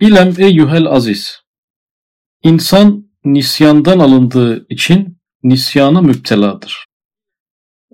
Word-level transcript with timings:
İlem 0.00 0.34
eyyuhel 0.38 0.86
aziz. 0.86 1.40
İnsan 2.42 3.10
nisyandan 3.24 3.98
alındığı 3.98 4.66
için 4.68 5.18
nisyana 5.42 6.00
müpteladır. 6.00 6.84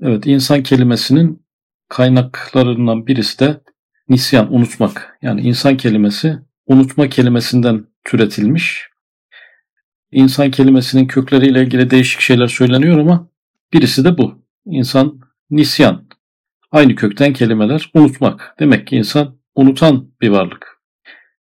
Evet, 0.02 0.26
insan 0.26 0.62
kelimesinin 0.62 1.46
kaynaklarından 1.88 3.06
birisi 3.06 3.38
de 3.38 3.60
nisyan, 4.08 4.54
unutmak. 4.54 5.18
Yani 5.22 5.40
insan 5.40 5.76
kelimesi 5.76 6.38
unutma 6.66 7.08
kelimesinden 7.08 7.86
türetilmiş. 8.04 8.88
İnsan 10.12 10.50
kelimesinin 10.50 11.06
kökleriyle 11.06 11.62
ilgili 11.62 11.90
değişik 11.90 12.20
şeyler 12.20 12.46
söyleniyor 12.46 12.98
ama 12.98 13.28
birisi 13.72 14.04
de 14.04 14.18
bu. 14.18 14.42
İnsan 14.66 15.20
nisyan. 15.50 16.08
Aynı 16.70 16.94
kökten 16.94 17.32
kelimeler 17.32 17.90
unutmak. 17.94 18.54
Demek 18.60 18.86
ki 18.86 18.96
insan 18.96 19.38
unutan 19.54 20.10
bir 20.20 20.28
varlık. 20.28 20.75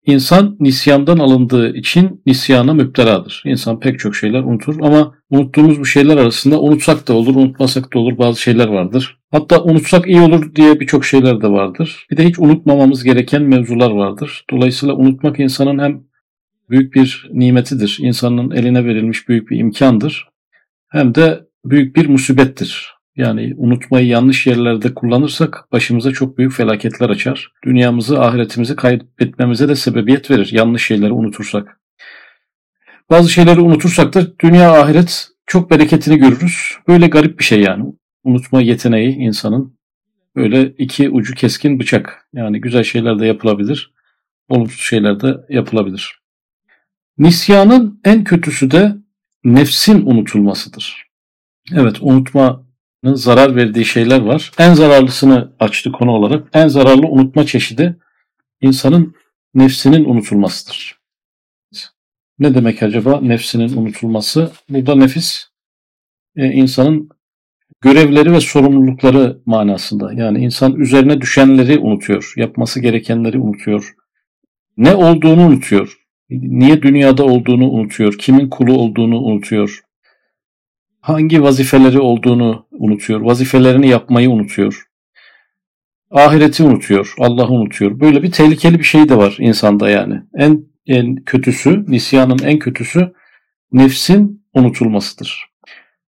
İnsan 0.06 0.56
nisyandan 0.60 1.18
alındığı 1.18 1.76
için 1.76 2.22
nisyana 2.26 2.74
müpteladır. 2.74 3.42
İnsan 3.46 3.80
pek 3.80 3.98
çok 3.98 4.16
şeyler 4.16 4.42
unutur 4.42 4.80
ama 4.80 5.14
unuttuğumuz 5.30 5.80
bu 5.80 5.86
şeyler 5.86 6.16
arasında 6.16 6.60
unutsak 6.60 7.08
da 7.08 7.14
olur, 7.14 7.34
unutmasak 7.34 7.94
da 7.94 7.98
olur 7.98 8.18
bazı 8.18 8.40
şeyler 8.40 8.68
vardır. 8.68 9.18
Hatta 9.30 9.62
unutsak 9.62 10.06
iyi 10.06 10.20
olur 10.20 10.54
diye 10.54 10.80
birçok 10.80 11.04
şeyler 11.04 11.42
de 11.42 11.48
vardır. 11.48 12.06
Bir 12.10 12.16
de 12.16 12.24
hiç 12.24 12.38
unutmamamız 12.38 13.04
gereken 13.04 13.42
mevzular 13.42 13.90
vardır. 13.90 14.44
Dolayısıyla 14.50 14.94
unutmak 14.94 15.40
insanın 15.40 15.78
hem 15.78 16.02
büyük 16.70 16.94
bir 16.94 17.30
nimetidir, 17.32 17.98
insanın 18.00 18.50
eline 18.50 18.84
verilmiş 18.84 19.28
büyük 19.28 19.50
bir 19.50 19.58
imkandır. 19.58 20.28
Hem 20.88 21.14
de 21.14 21.44
büyük 21.64 21.96
bir 21.96 22.08
musibettir. 22.08 22.93
Yani 23.16 23.54
unutmayı 23.56 24.06
yanlış 24.06 24.46
yerlerde 24.46 24.94
kullanırsak 24.94 25.72
başımıza 25.72 26.12
çok 26.12 26.38
büyük 26.38 26.52
felaketler 26.52 27.10
açar. 27.10 27.52
Dünyamızı, 27.64 28.20
ahiretimizi 28.20 28.76
kaybetmemize 28.76 29.68
de 29.68 29.76
sebebiyet 29.76 30.30
verir 30.30 30.52
yanlış 30.52 30.86
şeyleri 30.86 31.12
unutursak. 31.12 31.80
Bazı 33.10 33.30
şeyleri 33.30 33.60
unutursak 33.60 34.14
da 34.14 34.38
dünya 34.38 34.72
ahiret 34.72 35.28
çok 35.46 35.70
bereketini 35.70 36.18
görürüz. 36.18 36.76
Böyle 36.88 37.06
garip 37.06 37.38
bir 37.38 37.44
şey 37.44 37.60
yani. 37.60 37.84
Unutma 38.24 38.62
yeteneği 38.62 39.14
insanın 39.16 39.78
böyle 40.36 40.66
iki 40.66 41.10
ucu 41.10 41.34
keskin 41.34 41.80
bıçak. 41.80 42.28
Yani 42.32 42.60
güzel 42.60 42.84
şeyler 42.84 43.18
de 43.18 43.26
yapılabilir, 43.26 43.94
olumsuz 44.48 44.80
şeyler 44.80 45.20
de 45.20 45.36
yapılabilir. 45.48 46.20
Nisyanın 47.18 48.00
en 48.04 48.24
kötüsü 48.24 48.70
de 48.70 48.96
nefsin 49.44 50.06
unutulmasıdır. 50.06 51.06
Evet 51.72 51.96
unutma 52.00 52.63
zarar 53.12 53.56
verdiği 53.56 53.84
şeyler 53.84 54.20
var. 54.20 54.50
En 54.58 54.74
zararlısını 54.74 55.52
açtı 55.60 55.92
konu 55.92 56.10
olarak. 56.10 56.48
En 56.52 56.68
zararlı 56.68 57.06
unutma 57.06 57.46
çeşidi 57.46 57.96
insanın 58.60 59.14
nefsinin 59.54 60.04
unutulmasıdır. 60.04 60.98
Ne 62.38 62.54
demek 62.54 62.82
acaba 62.82 63.20
nefsinin 63.20 63.76
unutulması? 63.76 64.52
Burada 64.68 64.94
nefis 64.94 65.44
e, 66.36 66.46
insanın 66.46 67.08
görevleri 67.80 68.32
ve 68.32 68.40
sorumlulukları 68.40 69.42
manasında. 69.46 70.12
Yani 70.12 70.44
insan 70.44 70.76
üzerine 70.76 71.20
düşenleri 71.20 71.78
unutuyor, 71.78 72.32
yapması 72.36 72.80
gerekenleri 72.80 73.38
unutuyor. 73.38 73.94
Ne 74.76 74.94
olduğunu 74.94 75.46
unutuyor. 75.46 75.98
Niye 76.30 76.82
dünyada 76.82 77.24
olduğunu 77.24 77.70
unutuyor, 77.70 78.18
kimin 78.18 78.48
kulu 78.48 78.72
olduğunu 78.72 79.18
unutuyor 79.18 79.80
hangi 81.04 81.42
vazifeleri 81.42 82.00
olduğunu 82.00 82.66
unutuyor. 82.70 83.20
Vazifelerini 83.20 83.88
yapmayı 83.88 84.30
unutuyor. 84.30 84.84
Ahireti 86.10 86.62
unutuyor. 86.62 87.14
Allah'ı 87.18 87.52
unutuyor. 87.52 88.00
Böyle 88.00 88.22
bir 88.22 88.32
tehlikeli 88.32 88.78
bir 88.78 88.84
şey 88.84 89.08
de 89.08 89.16
var 89.16 89.36
insanda 89.38 89.90
yani. 89.90 90.22
En 90.34 90.64
en 90.86 91.16
kötüsü, 91.16 91.84
nisyanın 91.88 92.38
en 92.44 92.58
kötüsü 92.58 93.12
nefsin 93.72 94.44
unutulmasıdır. 94.54 95.44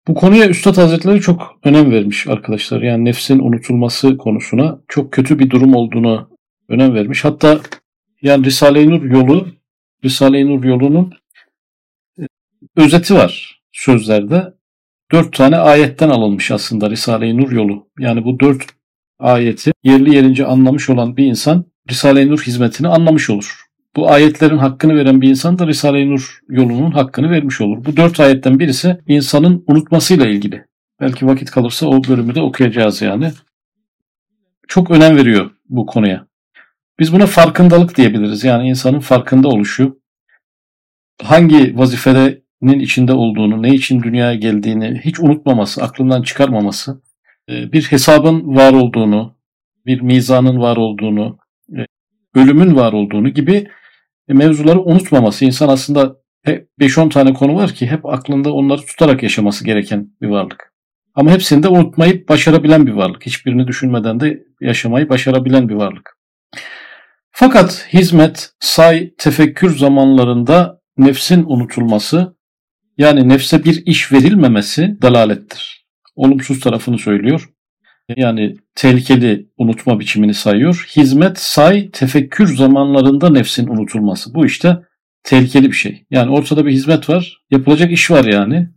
Bu 0.08 0.14
konuya 0.14 0.50
Üstad 0.50 0.78
Hazretleri 0.78 1.22
çok 1.22 1.60
önem 1.64 1.92
vermiş 1.92 2.28
arkadaşlar. 2.28 2.82
Yani 2.82 3.06
nefsin 3.06 3.40
unutulması 3.40 4.18
konusuna 4.18 4.80
çok 4.88 5.12
kötü 5.14 5.40
bir 5.40 5.50
durum 5.50 5.76
olduğunu 5.76 6.30
önem 6.70 6.94
vermiş. 6.94 7.26
Hatta 7.26 7.60
yani 8.22 8.46
Risale-i 8.46 8.90
Nur 8.90 9.04
yolu, 9.04 9.48
Risale-i 10.04 10.48
Nur 10.48 10.64
yolunun 10.64 11.14
e, 12.20 12.24
özeti 12.78 13.16
var 13.16 13.62
sözlerde 13.72 14.55
dört 15.12 15.34
tane 15.34 15.58
ayetten 15.58 16.10
alınmış 16.10 16.52
aslında 16.52 16.90
Risale-i 16.90 17.38
Nur 17.38 17.52
yolu. 17.52 17.88
Yani 18.00 18.24
bu 18.24 18.40
dört 18.40 18.64
ayeti 19.20 19.72
yerli 19.84 20.16
yerince 20.16 20.46
anlamış 20.46 20.90
olan 20.90 21.18
bir 21.18 21.26
insan 21.26 21.66
Risale-i 21.90 22.30
Nur 22.30 22.40
hizmetini 22.40 22.88
anlamış 22.88 23.30
olur. 23.30 23.66
Bu 23.96 24.12
ayetlerin 24.12 24.58
hakkını 24.58 24.96
veren 24.96 25.22
bir 25.22 25.30
insan 25.30 25.60
da 25.60 25.68
Risale-i 25.68 26.10
Nur 26.10 26.40
yolunun 26.50 26.92
hakkını 26.92 27.30
vermiş 27.30 27.62
olur. 27.62 27.86
Bu 27.86 27.98
dört 27.98 28.20
ayetten 28.20 28.60
birisi 28.60 28.98
insanın 29.08 29.64
unutmasıyla 29.68 30.26
ilgili. 30.26 30.66
Belki 31.02 31.28
vakit 31.28 31.52
kalırsa 31.52 31.88
o 31.88 32.04
bölümü 32.04 32.36
de 32.36 32.42
okuyacağız 32.42 33.02
yani. 33.02 33.32
Çok 34.68 34.92
önem 34.92 35.18
veriyor 35.18 35.52
bu 35.70 35.86
konuya. 35.86 36.28
Biz 37.00 37.14
buna 37.14 37.26
farkındalık 37.26 37.98
diyebiliriz. 37.98 38.44
Yani 38.44 38.70
insanın 38.70 39.00
farkında 39.00 39.48
oluşu, 39.48 40.00
hangi 41.24 41.78
vazifede 41.78 42.45
nin 42.62 42.80
içinde 42.80 43.14
olduğunu, 43.14 43.64
ne 43.64 43.74
için 43.74 44.04
dünyaya 44.04 44.36
geldiğini 44.36 45.02
hiç 45.06 45.20
unutmaması, 45.20 45.84
aklından 45.84 46.22
çıkarmaması, 46.22 47.02
e, 47.50 47.72
bir 47.72 47.84
hesabın 47.84 48.56
var 48.56 48.74
olduğunu, 48.74 49.36
bir 49.86 50.02
mizanın 50.02 50.60
var 50.60 50.78
olduğunu, 50.78 51.38
e, 51.78 51.86
ölümün 52.36 52.76
var 52.76 52.94
olduğunu 52.94 53.30
gibi 53.30 53.68
e, 54.28 54.34
mevzuları 54.34 54.82
unutmaması. 54.82 55.46
İnsan 55.46 55.70
aslında 55.70 56.16
5-10 56.80 57.10
tane 57.10 57.34
konu 57.34 57.56
var 57.56 57.72
ki 57.72 57.88
hep 57.88 58.06
aklında 58.06 58.54
onları 58.54 58.82
tutarak 58.82 59.24
yaşaması 59.24 59.66
gereken 59.66 60.10
bir 60.22 60.28
varlık. 60.28 60.74
Ama 61.16 61.32
hepsini 61.32 61.64
de 61.64 61.68
unutmayıp 61.68 62.30
başarabilen 62.30 62.88
bir 62.88 62.92
varlık. 62.92 63.26
Hiçbirini 63.26 63.68
düşünmeden 63.68 64.20
de 64.20 64.44
yaşamayı 64.62 65.10
başarabilen 65.10 65.70
bir 65.70 65.74
varlık. 65.74 66.18
Fakat 67.32 67.88
hizmet, 67.94 68.50
say, 68.60 69.14
tefekkür 69.18 69.78
zamanlarında 69.78 70.82
nefsin 70.98 71.44
unutulması 71.48 72.35
yani 72.98 73.30
nefse 73.30 73.64
bir 73.64 73.86
iş 73.86 74.12
verilmemesi 74.12 74.98
dalalettir. 75.02 75.86
Olumsuz 76.16 76.60
tarafını 76.60 76.98
söylüyor. 76.98 77.50
Yani 78.18 78.56
tehlikeli 78.76 79.50
unutma 79.58 80.00
biçimini 80.00 80.34
sayıyor. 80.34 80.88
Hizmet, 80.96 81.40
say, 81.40 81.92
tefekkür 81.92 82.56
zamanlarında 82.56 83.30
nefsin 83.30 83.68
unutulması. 83.68 84.34
Bu 84.34 84.46
işte 84.46 84.78
tehlikeli 85.24 85.68
bir 85.68 85.76
şey. 85.76 86.06
Yani 86.12 86.32
ortada 86.32 86.66
bir 86.66 86.72
hizmet 86.72 87.10
var. 87.10 87.38
Yapılacak 87.52 87.92
iş 87.92 88.12
var 88.12 88.26
yani. 88.26 88.70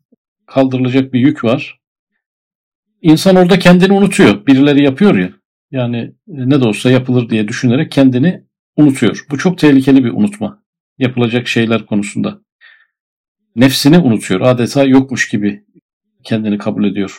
Kaldırılacak 0.47 1.13
bir 1.13 1.21
yük 1.21 1.45
var. 1.45 1.79
İnsan 3.03 3.37
orada 3.37 3.59
kendini 3.59 3.93
unutuyor. 3.93 4.47
Birileri 4.47 4.85
yapıyor 4.85 5.17
ya. 5.17 5.31
Yani 5.71 6.13
ne 6.27 6.61
de 6.61 6.65
olsa 6.65 6.91
yapılır 6.91 7.31
diye 7.31 7.49
düşünerek 7.49 7.93
kendini 7.93 8.45
unutuyor. 8.77 9.25
Bu 9.31 9.39
çok 9.39 9.59
tehlikeli 9.59 10.05
bir 10.05 10.11
unutma. 10.11 10.63
Yapılacak 10.99 11.49
şeyler 11.49 11.87
konusunda 11.87 12.41
nefsini 13.61 13.99
unutuyor. 13.99 14.41
Adeta 14.41 14.85
yokmuş 14.85 15.29
gibi 15.29 15.65
kendini 16.25 16.59
kabul 16.59 16.85
ediyor. 16.85 17.19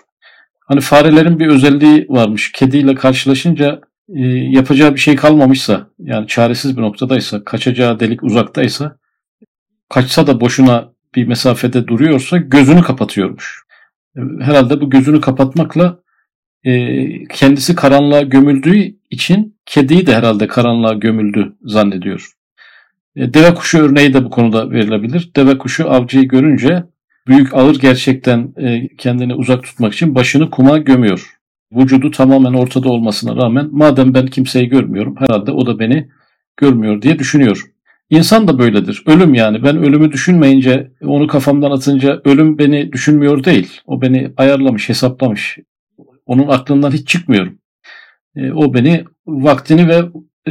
Hani 0.59 0.81
farelerin 0.81 1.39
bir 1.39 1.47
özelliği 1.47 2.05
varmış. 2.09 2.51
Kediyle 2.51 2.95
karşılaşınca 2.95 3.81
e, 4.16 4.22
yapacağı 4.27 4.95
bir 4.95 5.00
şey 5.00 5.16
kalmamışsa, 5.16 5.89
yani 6.00 6.27
çaresiz 6.27 6.77
bir 6.77 6.81
noktadaysa, 6.81 7.44
kaçacağı 7.44 8.00
delik 8.00 8.23
uzaktaysa, 8.23 8.97
kaçsa 9.89 10.27
da 10.27 10.41
boşuna 10.41 10.94
bir 11.16 11.27
mesafede 11.27 11.88
duruyorsa 11.88 12.38
gözünü 12.38 12.81
kapatıyormuş. 12.81 13.63
E, 14.17 14.19
herhalde 14.41 14.81
bu 14.81 14.89
gözünü 14.89 15.21
kapatmakla 15.21 16.00
e, 16.63 16.73
kendisi 17.27 17.75
karanlığa 17.75 18.21
gömüldüğü 18.21 18.95
için 19.09 19.59
kediyi 19.66 20.07
de 20.07 20.16
herhalde 20.16 20.47
karanlığa 20.47 20.94
gömüldü 20.94 21.56
zannediyor. 21.62 22.31
E, 23.15 23.33
deve 23.33 23.53
kuşu 23.53 23.79
örneği 23.79 24.13
de 24.13 24.25
bu 24.25 24.29
konuda 24.29 24.71
verilebilir. 24.71 25.31
Deve 25.35 25.57
kuşu 25.57 25.91
avcıyı 25.91 26.27
görünce 26.27 26.83
büyük 27.27 27.53
ağır 27.53 27.79
gerçekten 27.79 28.53
e, 28.57 28.88
kendini 28.97 29.35
uzak 29.35 29.63
tutmak 29.63 29.94
için 29.94 30.15
başını 30.15 30.50
kuma 30.50 30.77
gömüyor. 30.77 31.35
Vücudu 31.71 32.11
tamamen 32.11 32.53
ortada 32.53 32.89
olmasına 32.89 33.35
rağmen 33.35 33.69
madem 33.71 34.13
ben 34.13 34.25
kimseyi 34.25 34.69
görmüyorum 34.69 35.15
herhalde 35.19 35.51
o 35.51 35.65
da 35.65 35.79
beni 35.79 36.09
görmüyor 36.57 37.01
diye 37.01 37.19
düşünüyor. 37.19 37.65
İnsan 38.09 38.47
da 38.47 38.59
böyledir. 38.59 39.03
Ölüm 39.06 39.33
yani. 39.33 39.63
Ben 39.63 39.77
ölümü 39.77 40.12
düşünmeyince, 40.12 40.91
onu 41.01 41.27
kafamdan 41.27 41.71
atınca 41.71 42.21
ölüm 42.25 42.57
beni 42.57 42.91
düşünmüyor 42.91 43.44
değil. 43.44 43.81
O 43.85 44.01
beni 44.01 44.31
ayarlamış, 44.38 44.89
hesaplamış. 44.89 45.57
Onun 46.25 46.47
aklından 46.47 46.91
hiç 46.91 47.07
çıkmıyorum. 47.07 47.59
E, 48.35 48.51
o 48.51 48.73
beni 48.73 49.05
vaktini 49.27 49.88
ve 49.88 50.01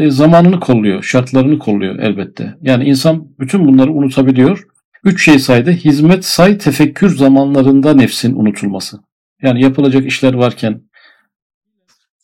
e, 0.00 0.11
zamanını 0.11 0.61
kolluyor, 0.61 1.03
şartlarını 1.03 1.59
kolluyor 1.59 1.99
elbette. 1.99 2.55
Yani 2.62 2.85
insan 2.85 3.29
bütün 3.41 3.67
bunları 3.67 3.93
unutabiliyor. 3.93 4.67
Üç 5.05 5.25
şey 5.25 5.39
saydı. 5.39 5.71
Hizmet, 5.71 6.25
say, 6.25 6.59
tefekkür 6.59 7.17
zamanlarında 7.17 7.95
nefsin 7.95 8.37
unutulması. 8.37 8.99
Yani 9.43 9.62
yapılacak 9.62 10.06
işler 10.06 10.35
varken 10.35 10.83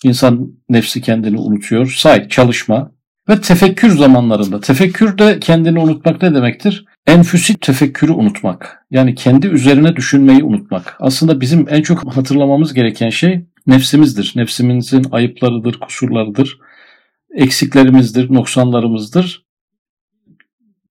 insan 0.04 0.48
nefsi 0.68 1.00
kendini 1.00 1.38
unutuyor. 1.38 1.86
Say, 1.86 2.28
çalışma. 2.28 2.94
Ve 3.28 3.40
tefekkür 3.40 3.90
zamanlarında. 3.96 4.60
Tefekkür 4.60 5.18
de 5.18 5.40
kendini 5.40 5.78
unutmak 5.78 6.22
ne 6.22 6.34
demektir? 6.34 6.84
Enfüsi 7.06 7.54
tefekkürü 7.54 8.12
unutmak. 8.12 8.86
Yani 8.90 9.14
kendi 9.14 9.46
üzerine 9.46 9.96
düşünmeyi 9.96 10.42
unutmak. 10.42 10.96
Aslında 11.00 11.40
bizim 11.40 11.66
en 11.70 11.82
çok 11.82 12.16
hatırlamamız 12.16 12.74
gereken 12.74 13.10
şey 13.10 13.44
nefsimizdir. 13.66 14.32
Nefsimizin 14.36 15.06
ayıplarıdır, 15.12 15.80
kusurlarıdır, 15.80 16.58
eksiklerimizdir, 17.34 18.34
noksanlarımızdır. 18.34 19.44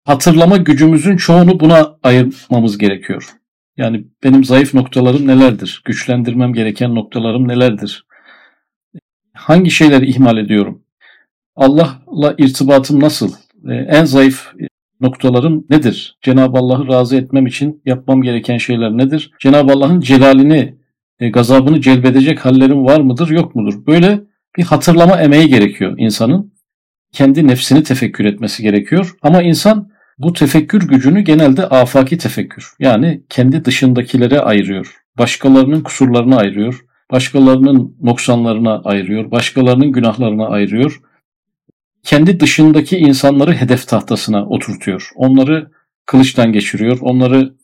Hatırlama 0.05 0.57
gücümüzün 0.57 1.17
çoğunu 1.17 1.59
buna 1.59 1.97
ayırmamız 2.03 2.77
gerekiyor. 2.77 3.29
Yani 3.77 4.07
benim 4.23 4.43
zayıf 4.43 4.73
noktalarım 4.73 5.27
nelerdir? 5.27 5.81
Güçlendirmem 5.85 6.53
gereken 6.53 6.95
noktalarım 6.95 7.47
nelerdir? 7.47 8.05
Hangi 9.33 9.71
şeyleri 9.71 10.09
ihmal 10.09 10.37
ediyorum? 10.37 10.83
Allah'la 11.55 12.35
irtibatım 12.37 12.99
nasıl? 12.99 13.33
Ee, 13.69 13.73
en 13.73 14.05
zayıf 14.05 14.53
noktalarım 15.01 15.65
nedir? 15.69 16.17
Cenab-ı 16.21 16.57
Allah'ı 16.57 16.87
razı 16.87 17.15
etmem 17.15 17.47
için 17.47 17.81
yapmam 17.85 18.21
gereken 18.21 18.57
şeyler 18.57 18.97
nedir? 18.97 19.31
Cenab-ı 19.39 19.71
Allah'ın 19.71 19.99
celalini, 19.99 20.75
e, 21.19 21.29
gazabını 21.29 21.81
celbedecek 21.81 22.45
hallerim 22.45 22.85
var 22.85 23.01
mıdır, 23.01 23.29
yok 23.29 23.55
mudur? 23.55 23.85
Böyle 23.87 24.21
bir 24.57 24.63
hatırlama 24.63 25.21
emeği 25.21 25.47
gerekiyor 25.47 25.95
insanın. 25.97 26.53
Kendi 27.11 27.47
nefsini 27.47 27.83
tefekkür 27.83 28.25
etmesi 28.25 28.63
gerekiyor. 28.63 29.15
Ama 29.21 29.41
insan 29.43 29.89
bu 30.17 30.33
tefekkür 30.33 30.87
gücünü 30.87 31.21
genelde 31.21 31.67
afaki 31.67 32.17
tefekkür. 32.17 32.73
Yani 32.79 33.23
kendi 33.29 33.65
dışındakilere 33.65 34.39
ayırıyor. 34.39 34.95
Başkalarının 35.17 35.81
kusurlarına 35.81 36.37
ayırıyor. 36.37 36.85
Başkalarının 37.11 37.97
noksanlarına 38.01 38.81
ayırıyor. 38.83 39.31
Başkalarının 39.31 39.91
günahlarına 39.91 40.47
ayırıyor 40.47 41.01
kendi 42.03 42.39
dışındaki 42.39 42.97
insanları 42.97 43.53
hedef 43.53 43.87
tahtasına 43.87 44.45
oturtuyor. 44.45 45.09
Onları 45.15 45.71
kılıçtan 46.05 46.53
geçiriyor. 46.53 46.97
Onları 47.01 47.55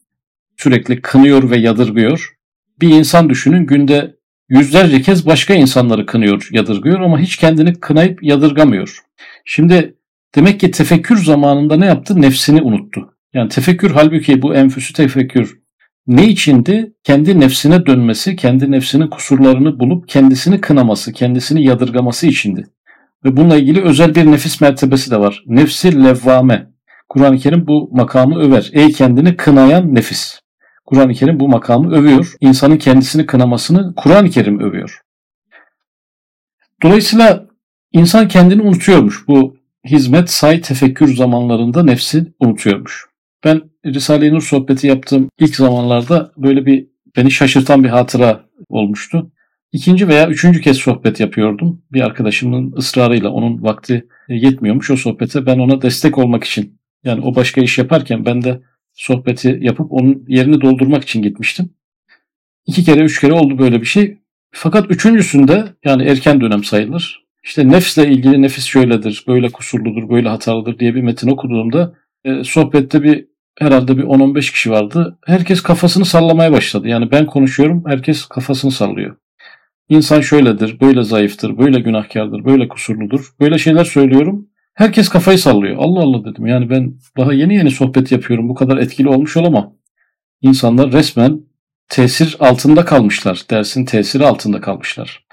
sürekli 0.57 1.01
kınıyor 1.01 1.49
ve 1.49 1.57
yadırgıyor. 1.57 2.35
Bir 2.81 2.89
insan 2.89 3.29
düşünün 3.29 3.65
günde 3.65 4.15
yüzlerce 4.49 5.01
kez 5.01 5.25
başka 5.25 5.53
insanları 5.53 6.05
kınıyor, 6.05 6.49
yadırgıyor 6.51 6.99
ama 6.99 7.19
hiç 7.19 7.37
kendini 7.37 7.79
kınayıp 7.79 8.23
yadırgamıyor. 8.23 8.99
Şimdi 9.45 9.95
demek 10.35 10.59
ki 10.59 10.71
tefekkür 10.71 11.17
zamanında 11.17 11.75
ne 11.75 11.85
yaptı? 11.85 12.21
Nefsini 12.21 12.61
unuttu. 12.61 13.13
Yani 13.33 13.49
tefekkür 13.49 13.91
halbuki 13.91 14.41
bu 14.41 14.55
enfüsü 14.55 14.93
tefekkür 14.93 15.59
ne 16.09 16.27
içindi? 16.27 16.93
Kendi 17.03 17.39
nefsine 17.39 17.85
dönmesi, 17.85 18.35
kendi 18.35 18.71
nefsinin 18.71 19.07
kusurlarını 19.07 19.79
bulup 19.79 20.07
kendisini 20.07 20.61
kınaması, 20.61 21.13
kendisini 21.13 21.63
yadırgaması 21.63 22.27
içindi. 22.27 22.67
Ve 23.25 23.37
bununla 23.37 23.55
ilgili 23.55 23.81
özel 23.81 24.15
bir 24.15 24.25
nefis 24.25 24.61
mertebesi 24.61 25.11
de 25.11 25.19
var. 25.19 25.43
Nefsi 25.47 26.03
levvame. 26.03 26.67
Kur'an-ı 27.09 27.37
Kerim 27.37 27.67
bu 27.67 27.89
makamı 27.91 28.39
över. 28.39 28.69
Ey 28.73 28.91
kendini 28.91 29.37
kınayan 29.37 29.95
nefis. 29.95 30.39
Kur'an-ı 30.89 31.13
Kerim 31.13 31.39
bu 31.39 31.47
makamı 31.47 31.95
övüyor. 31.95 32.35
İnsanın 32.41 32.77
kendisini 32.77 33.25
kınamasını 33.25 33.93
Kur'an-ı 33.95 34.29
Kerim 34.29 34.59
övüyor. 34.59 35.01
Dolayısıyla 36.83 37.45
insan 37.91 38.27
kendini 38.27 38.61
unutuyormuş. 38.61 39.27
Bu 39.27 39.57
hizmet, 39.85 40.29
say, 40.29 40.61
tefekkür 40.61 41.15
zamanlarında 41.15 41.83
nefsi 41.83 42.33
unutuyormuş. 42.39 43.05
Ben 43.43 43.61
Risale-i 43.85 44.33
Nur 44.33 44.41
sohbeti 44.41 44.87
yaptığım 44.87 45.29
ilk 45.39 45.55
zamanlarda 45.55 46.31
böyle 46.37 46.65
bir 46.65 46.87
beni 47.17 47.31
şaşırtan 47.31 47.83
bir 47.83 47.89
hatıra 47.89 48.45
olmuştu. 48.69 49.31
İkinci 49.71 50.07
veya 50.07 50.27
üçüncü 50.27 50.61
kez 50.61 50.77
sohbet 50.77 51.19
yapıyordum. 51.19 51.81
Bir 51.91 52.01
arkadaşımın 52.01 52.71
ısrarıyla 52.71 53.29
onun 53.29 53.63
vakti 53.63 54.07
yetmiyormuş 54.29 54.91
o 54.91 54.97
sohbete. 54.97 55.45
Ben 55.45 55.59
ona 55.59 55.81
destek 55.81 56.17
olmak 56.17 56.43
için 56.43 56.79
yani 57.03 57.21
o 57.21 57.35
başka 57.35 57.61
iş 57.61 57.77
yaparken 57.77 58.25
ben 58.25 58.43
de 58.43 58.61
sohbeti 58.93 59.57
yapıp 59.61 59.91
onun 59.91 60.25
yerini 60.27 60.61
doldurmak 60.61 61.03
için 61.03 61.21
gitmiştim. 61.21 61.69
İki 62.65 62.83
kere 62.83 63.01
üç 63.01 63.21
kere 63.21 63.33
oldu 63.33 63.59
böyle 63.59 63.81
bir 63.81 63.85
şey. 63.85 64.17
Fakat 64.51 64.91
üçüncüsünde 64.91 65.65
yani 65.85 66.03
erken 66.03 66.41
dönem 66.41 66.63
sayılır. 66.63 67.25
İşte 67.43 67.69
nefsle 67.69 68.07
ilgili 68.07 68.41
nefis 68.41 68.65
şöyledir, 68.65 69.23
böyle 69.27 69.49
kusurludur, 69.49 70.09
böyle 70.09 70.29
hatalıdır 70.29 70.79
diye 70.79 70.95
bir 70.95 71.01
metin 71.01 71.29
okuduğumda 71.29 71.93
e, 72.23 72.43
sohbette 72.43 73.03
bir 73.03 73.25
herhalde 73.59 73.97
bir 73.97 74.03
10-15 74.03 74.51
kişi 74.51 74.71
vardı. 74.71 75.19
Herkes 75.25 75.61
kafasını 75.61 76.05
sallamaya 76.05 76.51
başladı. 76.51 76.87
Yani 76.87 77.11
ben 77.11 77.25
konuşuyorum, 77.25 77.83
herkes 77.87 78.25
kafasını 78.25 78.71
sallıyor. 78.71 79.15
İnsan 79.89 80.21
şöyledir, 80.21 80.79
böyle 80.81 81.03
zayıftır, 81.03 81.57
böyle 81.57 81.79
günahkardır, 81.79 82.45
böyle 82.45 82.67
kusurludur. 82.67 83.33
Böyle 83.39 83.57
şeyler 83.57 83.83
söylüyorum. 83.83 84.48
Herkes 84.79 85.09
kafayı 85.09 85.37
sallıyor. 85.39 85.75
Allah 85.79 85.99
Allah 85.99 86.25
dedim. 86.25 86.45
Yani 86.45 86.69
ben 86.69 86.93
daha 87.17 87.33
yeni 87.33 87.55
yeni 87.55 87.71
sohbet 87.71 88.11
yapıyorum. 88.11 88.49
Bu 88.49 88.55
kadar 88.55 88.77
etkili 88.77 89.09
olmuş 89.09 89.37
olamam. 89.37 89.73
İnsanlar 90.41 90.91
resmen 90.91 91.41
tesir 91.89 92.37
altında 92.39 92.85
kalmışlar. 92.85 93.43
Dersin 93.49 93.85
tesiri 93.85 94.25
altında 94.25 94.61
kalmışlar. 94.61 95.25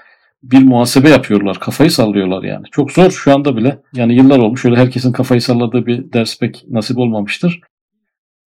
Bir 0.43 0.63
muhasebe 0.63 1.09
yapıyorlar. 1.09 1.59
Kafayı 1.59 1.91
sallıyorlar 1.91 2.43
yani. 2.43 2.65
Çok 2.71 2.91
zor 2.91 3.11
şu 3.11 3.33
anda 3.33 3.57
bile. 3.57 3.79
Yani 3.93 4.15
yıllar 4.15 4.39
olmuş. 4.39 4.65
Öyle 4.65 4.75
herkesin 4.75 5.11
kafayı 5.11 5.41
salladığı 5.41 5.85
bir 5.85 6.13
ders 6.13 6.39
pek 6.39 6.65
nasip 6.69 6.97
olmamıştır. 6.97 7.61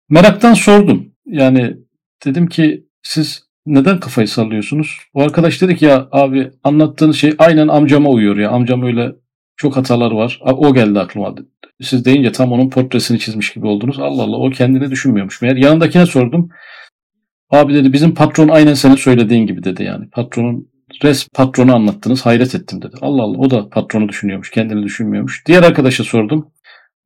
Meraktan 0.10 0.54
sordum. 0.54 1.14
Yani 1.26 1.78
dedim 2.26 2.48
ki 2.48 2.86
siz 3.04 3.44
neden 3.66 4.00
kafayı 4.00 4.28
sallıyorsunuz? 4.28 4.98
O 5.14 5.22
arkadaş 5.22 5.62
dedi 5.62 5.76
ki 5.76 5.86
ya 5.86 6.08
abi 6.12 6.52
anlattığınız 6.64 7.16
şey 7.16 7.34
aynen 7.38 7.68
amcama 7.68 8.10
uyuyor 8.10 8.38
ya. 8.38 8.50
Amcam 8.50 8.84
öyle 8.84 9.12
çok 9.62 9.78
hatalar 9.78 10.12
var. 10.12 10.40
O 10.46 10.74
geldi 10.74 11.00
aklıma. 11.00 11.36
Siz 11.82 12.06
deyince 12.06 12.32
tam 12.32 12.52
onun 12.52 12.70
portresini 12.70 13.20
çizmiş 13.20 13.54
gibi 13.54 13.68
oldunuz. 13.68 14.00
Allah 14.00 14.24
Allah 14.24 14.38
o 14.38 14.50
kendini 14.50 14.92
düşünmüyormuş. 14.92 15.42
Meğer 15.42 15.56
yanındakine 15.56 16.06
sordum. 16.06 16.50
Abi 17.50 17.74
dedi 17.74 17.94
bizim 17.94 18.14
patron 18.14 18.48
aynen 18.48 18.74
senin 18.74 18.96
söylediğin 18.96 19.48
gibi 19.48 19.64
dedi 19.64 19.84
yani. 19.84 20.10
Patronun 20.10 20.68
res 21.04 21.28
patronu 21.34 21.76
anlattınız 21.76 22.26
hayret 22.26 22.56
ettim 22.56 22.82
dedi. 22.82 22.96
Allah 23.02 23.22
Allah 23.22 23.38
o 23.38 23.50
da 23.50 23.70
patronu 23.70 24.10
düşünüyormuş 24.10 24.52
kendini 24.52 24.84
düşünmüyormuş. 24.84 25.44
Diğer 25.48 25.64
arkadaşa 25.64 26.04
sordum. 26.04 26.48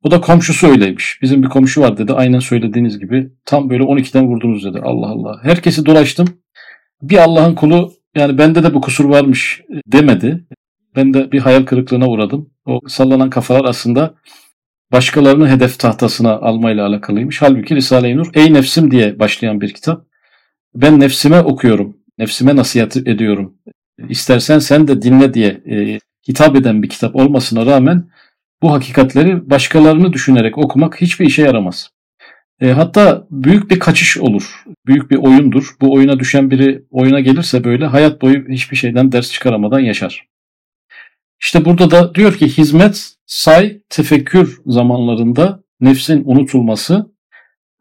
O 0.02 0.10
da 0.10 0.20
komşusu 0.20 0.68
öyleymiş. 0.68 1.18
Bizim 1.22 1.42
bir 1.42 1.48
komşu 1.48 1.80
var 1.80 1.98
dedi. 1.98 2.12
Aynen 2.12 2.38
söylediğiniz 2.38 2.98
gibi. 2.98 3.30
Tam 3.44 3.70
böyle 3.70 3.82
12'den 3.82 4.26
vurdunuz 4.26 4.64
dedi. 4.64 4.80
Allah 4.82 5.06
Allah. 5.06 5.40
Herkesi 5.42 5.86
dolaştım 5.86 6.26
bir 7.02 7.18
Allah'ın 7.18 7.54
kulu 7.54 7.92
yani 8.16 8.38
bende 8.38 8.62
de 8.62 8.74
bu 8.74 8.80
kusur 8.80 9.04
varmış 9.04 9.62
demedi. 9.86 10.46
Ben 10.96 11.14
de 11.14 11.32
bir 11.32 11.40
hayal 11.40 11.62
kırıklığına 11.62 12.08
uğradım. 12.08 12.50
O 12.66 12.80
sallanan 12.88 13.30
kafalar 13.30 13.64
aslında 13.64 14.14
başkalarını 14.92 15.48
hedef 15.48 15.78
tahtasına 15.78 16.32
almayla 16.32 16.86
alakalıymış. 16.86 17.42
Halbuki 17.42 17.76
Risale-i 17.76 18.16
Nur 18.16 18.26
Ey 18.34 18.54
Nefsim 18.54 18.90
diye 18.90 19.18
başlayan 19.18 19.60
bir 19.60 19.74
kitap. 19.74 20.06
Ben 20.74 21.00
nefsime 21.00 21.40
okuyorum. 21.40 21.96
Nefsime 22.18 22.56
nasihat 22.56 22.96
ediyorum. 22.96 23.54
İstersen 24.08 24.58
sen 24.58 24.88
de 24.88 25.02
dinle 25.02 25.34
diye 25.34 25.62
e, 25.70 25.98
hitap 26.28 26.56
eden 26.56 26.82
bir 26.82 26.88
kitap 26.88 27.16
olmasına 27.16 27.66
rağmen 27.66 28.10
bu 28.62 28.72
hakikatleri 28.72 29.50
başkalarını 29.50 30.12
düşünerek 30.12 30.58
okumak 30.58 31.00
hiçbir 31.00 31.26
işe 31.26 31.42
yaramaz. 31.42 31.90
E, 32.60 32.70
hatta 32.70 33.26
büyük 33.30 33.70
bir 33.70 33.78
kaçış 33.78 34.18
olur. 34.18 34.64
Büyük 34.86 35.10
bir 35.10 35.16
oyundur. 35.16 35.76
Bu 35.80 35.92
oyuna 35.92 36.20
düşen 36.20 36.50
biri 36.50 36.82
oyuna 36.90 37.20
gelirse 37.20 37.64
böyle 37.64 37.86
hayat 37.86 38.22
boyu 38.22 38.48
hiçbir 38.48 38.76
şeyden 38.76 39.12
ders 39.12 39.32
çıkaramadan 39.32 39.80
yaşar. 39.80 40.26
İşte 41.40 41.64
burada 41.64 41.90
da 41.90 42.14
diyor 42.14 42.38
ki 42.38 42.48
hizmet, 42.48 43.12
say, 43.26 43.80
tefekkür 43.88 44.60
zamanlarında 44.66 45.64
nefsin 45.80 46.22
unutulması 46.24 47.16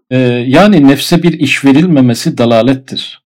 e, 0.09 0.17
yani 0.47 0.87
nefse 0.87 1.23
bir 1.23 1.39
iş 1.39 1.65
verilmemesi 1.65 2.37
dalalettir. 2.37 3.25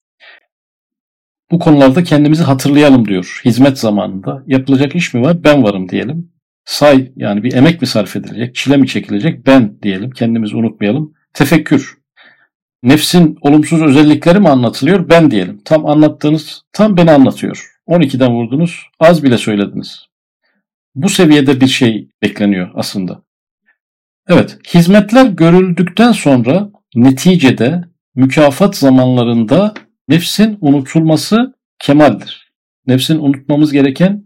Bu 1.52 1.60
konularda 1.60 2.04
kendimizi 2.04 2.44
hatırlayalım 2.44 3.08
diyor 3.08 3.42
hizmet 3.46 3.80
zamanında. 3.80 4.44
Yapılacak 4.48 4.96
iş 4.96 5.14
mi 5.14 5.22
var? 5.22 5.44
Ben 5.44 5.64
varım 5.64 5.90
diyelim. 5.90 6.32
Say 6.66 7.12
yani 7.16 7.44
bir 7.44 7.54
emek 7.54 7.82
mi 7.82 7.88
sarf 7.88 8.16
edilecek, 8.16 8.56
çile 8.56 8.78
mi 8.78 8.88
çekilecek? 8.88 9.46
Ben 9.46 9.82
diyelim. 9.82 10.12
Kendimizi 10.12 10.56
unutmayalım. 10.56 11.14
Tefekkür. 11.34 11.98
Nefsin 12.84 13.38
olumsuz 13.42 13.82
özellikleri 13.82 14.40
mi 14.40 14.50
anlatılıyor? 14.50 15.10
Ben 15.10 15.32
diyelim. 15.32 15.62
Tam 15.66 15.86
anlattığınız 15.86 16.62
tam 16.74 16.98
beni 16.98 17.12
anlatıyor. 17.12 17.72
12'den 17.88 18.32
vurdunuz, 18.32 18.84
az 19.00 19.24
bile 19.24 19.38
söylediniz. 19.38 20.08
Bu 20.98 21.10
seviyede 21.10 21.62
bir 21.62 21.68
şey 21.68 22.10
bekleniyor 22.22 22.72
aslında. 22.76 23.24
Evet, 24.28 24.58
hizmetler 24.74 25.26
görüldükten 25.26 26.12
sonra 26.12 26.70
neticede 26.96 27.84
mükafat 28.16 28.76
zamanlarında 28.76 29.74
nefsin 30.08 30.58
unutulması 30.62 31.54
kemaldir. 31.80 32.52
Nefsin 32.88 33.20
unutmamız 33.20 33.72
gereken 33.72 34.26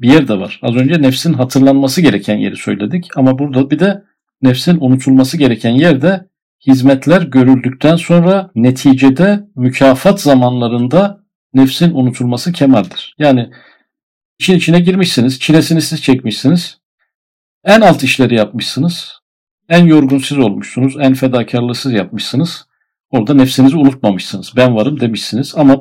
bir 0.00 0.12
yer 0.12 0.28
de 0.28 0.38
var. 0.38 0.60
Az 0.62 0.76
önce 0.76 1.02
nefsin 1.02 1.32
hatırlanması 1.32 2.00
gereken 2.00 2.36
yeri 2.36 2.56
söyledik 2.56 3.06
ama 3.16 3.38
burada 3.38 3.70
bir 3.70 3.78
de 3.78 4.04
nefsin 4.42 4.78
unutulması 4.80 5.36
gereken 5.36 5.70
yerde 5.70 6.26
hizmetler 6.66 7.22
görüldükten 7.22 7.96
sonra 7.96 8.50
neticede 8.54 9.44
mükafat 9.56 10.20
zamanlarında 10.20 11.20
nefsin 11.54 11.94
unutulması 11.94 12.52
kemaldir. 12.52 13.14
Yani 13.18 13.50
işin 14.38 14.56
içine 14.56 14.80
girmişsiniz, 14.80 15.40
çilesini 15.40 15.82
siz 15.82 16.02
çekmişsiniz. 16.02 16.78
En 17.64 17.80
alt 17.80 18.02
işleri 18.02 18.34
yapmışsınız. 18.34 19.12
En 19.68 19.86
yorgun 19.86 20.18
siz 20.18 20.38
olmuşsunuz. 20.38 20.96
En 21.00 21.14
fedakarlığı 21.14 21.74
siz 21.74 21.92
yapmışsınız. 21.92 22.66
Orada 23.10 23.34
nefsinizi 23.34 23.76
unutmamışsınız. 23.76 24.52
Ben 24.56 24.74
varım 24.76 25.00
demişsiniz 25.00 25.54
ama 25.56 25.76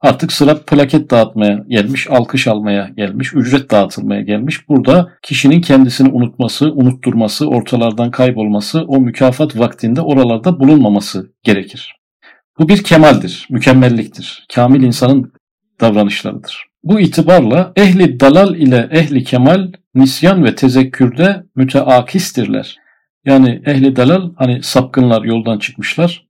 artık 0.00 0.32
sıra 0.32 0.60
plaket 0.64 1.10
dağıtmaya 1.10 1.64
gelmiş, 1.68 2.10
alkış 2.10 2.46
almaya 2.46 2.90
gelmiş, 2.96 3.34
ücret 3.34 3.70
dağıtılmaya 3.70 4.20
gelmiş. 4.20 4.68
Burada 4.68 5.12
kişinin 5.22 5.60
kendisini 5.60 6.08
unutması, 6.08 6.72
unutturması, 6.72 7.48
ortalardan 7.48 8.10
kaybolması, 8.10 8.84
o 8.84 9.00
mükafat 9.00 9.58
vaktinde 9.58 10.00
oralarda 10.00 10.60
bulunmaması 10.60 11.32
gerekir. 11.42 11.96
Bu 12.58 12.68
bir 12.68 12.82
kemaldir, 12.82 13.46
mükemmelliktir. 13.50 14.46
Kamil 14.54 14.82
insanın 14.82 15.32
davranışlarıdır. 15.80 16.73
Bu 16.84 17.00
itibarla 17.00 17.72
ehli 17.76 18.20
dalal 18.20 18.56
ile 18.56 18.88
ehli 18.90 19.24
kemal 19.24 19.72
nisyan 19.94 20.44
ve 20.44 20.54
tezekkürde 20.54 21.42
müteakistirler. 21.56 22.76
Yani 23.24 23.62
ehli 23.66 23.96
dalal 23.96 24.30
hani 24.36 24.62
sapkınlar 24.62 25.22
yoldan 25.22 25.58
çıkmışlar 25.58 26.26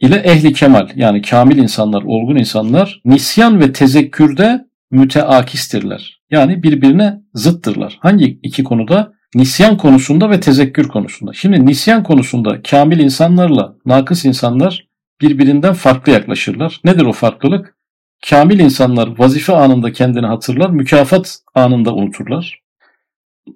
ile 0.00 0.16
ehli 0.16 0.52
kemal 0.52 0.88
yani 0.96 1.22
kamil 1.22 1.58
insanlar, 1.58 2.02
olgun 2.02 2.36
insanlar 2.36 3.00
nisyan 3.04 3.60
ve 3.60 3.72
tezekkürde 3.72 4.64
müteakistirler. 4.90 6.20
Yani 6.30 6.62
birbirine 6.62 7.20
zıttırlar. 7.34 7.98
Hangi 8.00 8.40
iki 8.42 8.64
konuda? 8.64 9.12
Nisyan 9.34 9.76
konusunda 9.76 10.30
ve 10.30 10.40
tezekkür 10.40 10.88
konusunda. 10.88 11.32
Şimdi 11.32 11.66
nisyan 11.66 12.02
konusunda 12.02 12.62
kamil 12.62 12.98
insanlarla 12.98 13.76
nakıs 13.86 14.24
insanlar 14.24 14.88
birbirinden 15.20 15.74
farklı 15.74 16.12
yaklaşırlar. 16.12 16.80
Nedir 16.84 17.02
o 17.06 17.12
farklılık? 17.12 17.79
Kamil 18.28 18.58
insanlar 18.58 19.18
vazife 19.18 19.52
anında 19.52 19.92
kendini 19.92 20.26
hatırlar, 20.26 20.70
mükafat 20.70 21.38
anında 21.54 21.94
unuturlar. 21.94 22.60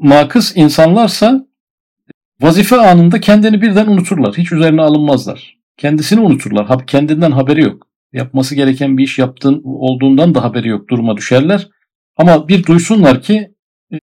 Nakıs 0.01 0.57
insanlarsa 0.57 1.47
vazife 2.41 2.77
anında 2.77 3.21
kendini 3.21 3.63
birden 3.63 3.87
unuturlar. 3.87 4.35
Hiç 4.37 4.53
üzerine 4.53 4.83
alınmazlar. 4.83 5.59
Kendisini 5.77 6.21
unuturlar. 6.21 6.87
Kendinden 6.87 7.31
haberi 7.31 7.63
yok. 7.63 7.87
Yapması 8.13 8.55
gereken 8.55 8.99
bir 8.99 9.05
iş 9.05 9.19
yaptığın 9.19 9.63
olduğundan 9.65 10.35
da 10.35 10.43
haberi 10.43 10.69
yok. 10.69 10.89
Duruma 10.89 11.17
düşerler. 11.17 11.69
Ama 12.17 12.49
bir 12.49 12.67
duysunlar 12.67 13.23
ki 13.23 13.51
e, 13.93 13.99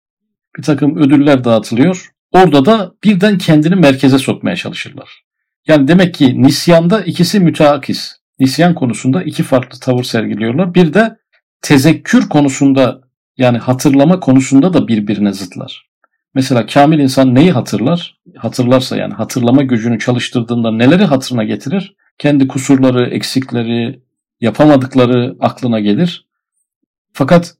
bir 0.58 0.64
takım 0.64 0.98
ödüller 0.98 1.44
dağıtılıyor. 1.44 2.12
Orada 2.32 2.66
da 2.66 2.94
birden 3.04 3.38
kendini 3.38 3.76
merkeze 3.76 4.18
sokmaya 4.20 4.56
çalışırlar. 4.56 5.24
Yani 5.68 5.88
demek 5.88 6.14
ki 6.14 6.42
nisyanda 6.42 7.02
ikisi 7.02 7.40
müteakis. 7.40 8.21
Nisyan 8.42 8.76
konusunda 8.76 9.24
iki 9.24 9.44
farklı 9.44 9.80
tavır 9.80 10.04
sergiliyorlar. 10.04 10.74
Bir 10.74 10.94
de 10.94 11.18
tezekkür 11.62 12.30
konusunda 12.30 13.02
yani 13.38 13.58
hatırlama 13.58 14.20
konusunda 14.20 14.74
da 14.74 14.88
birbirine 14.88 15.34
zıtlar. 15.34 15.90
Mesela 16.34 16.66
kamil 16.66 17.00
insan 17.00 17.36
neyi 17.36 17.52
hatırlar? 17.52 18.20
Hatırlarsa 18.38 18.98
yani 18.98 19.14
hatırlama 19.14 19.64
gücünü 19.64 20.00
çalıştırdığında 20.00 20.72
neleri 20.72 21.06
hatırına 21.06 21.44
getirir? 21.44 21.96
Kendi 22.18 22.48
kusurları, 22.48 23.10
eksikleri, 23.10 24.02
yapamadıkları 24.40 25.36
aklına 25.40 25.80
gelir. 25.80 26.28
Fakat 27.14 27.56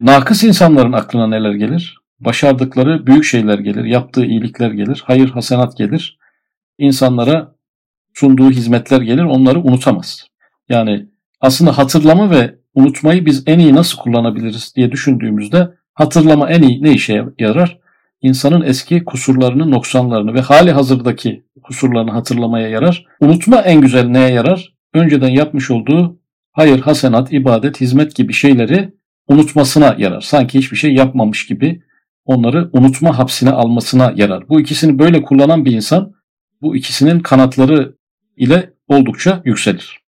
nakıs 0.00 0.44
insanların 0.44 0.92
aklına 0.92 1.26
neler 1.26 1.52
gelir? 1.52 1.98
Başardıkları 2.20 3.06
büyük 3.06 3.24
şeyler 3.24 3.58
gelir, 3.58 3.84
yaptığı 3.84 4.24
iyilikler 4.24 4.70
gelir, 4.70 5.02
hayır 5.06 5.30
hasenat 5.30 5.78
gelir. 5.78 6.18
İnsanlara 6.78 7.54
sunduğu 8.14 8.50
hizmetler 8.50 9.00
gelir, 9.00 9.24
onları 9.24 9.60
unutamaz. 9.60 10.26
Yani 10.68 11.06
aslında 11.40 11.78
hatırlama 11.78 12.30
ve 12.30 12.54
unutmayı 12.74 13.26
biz 13.26 13.42
en 13.46 13.58
iyi 13.58 13.74
nasıl 13.74 13.98
kullanabiliriz 13.98 14.72
diye 14.76 14.92
düşündüğümüzde 14.92 15.68
hatırlama 15.94 16.50
en 16.50 16.62
iyi 16.62 16.82
ne 16.82 16.92
işe 16.92 17.24
yarar? 17.38 17.82
insanın 18.22 18.62
eski 18.62 19.04
kusurlarını, 19.04 19.70
noksanlarını 19.70 20.34
ve 20.34 20.40
hali 20.40 20.72
hazırdaki 20.72 21.44
kusurlarını 21.62 22.10
hatırlamaya 22.10 22.68
yarar. 22.68 23.06
Unutma 23.20 23.56
en 23.56 23.80
güzel 23.80 24.04
neye 24.04 24.28
yarar? 24.28 24.74
Önceden 24.94 25.28
yapmış 25.28 25.70
olduğu 25.70 26.20
hayır, 26.52 26.80
hasenat, 26.80 27.32
ibadet, 27.32 27.80
hizmet 27.80 28.16
gibi 28.16 28.32
şeyleri 28.32 28.94
unutmasına 29.28 29.94
yarar. 29.98 30.20
Sanki 30.20 30.58
hiçbir 30.58 30.76
şey 30.76 30.94
yapmamış 30.94 31.46
gibi 31.46 31.82
onları 32.24 32.70
unutma 32.72 33.18
hapsine 33.18 33.50
almasına 33.50 34.12
yarar. 34.16 34.48
Bu 34.48 34.60
ikisini 34.60 34.98
böyle 34.98 35.22
kullanan 35.22 35.64
bir 35.64 35.72
insan 35.72 36.12
bu 36.62 36.76
ikisinin 36.76 37.20
kanatları 37.20 37.96
ile 38.36 38.70
oldukça 38.88 39.42
yükselir. 39.44 40.02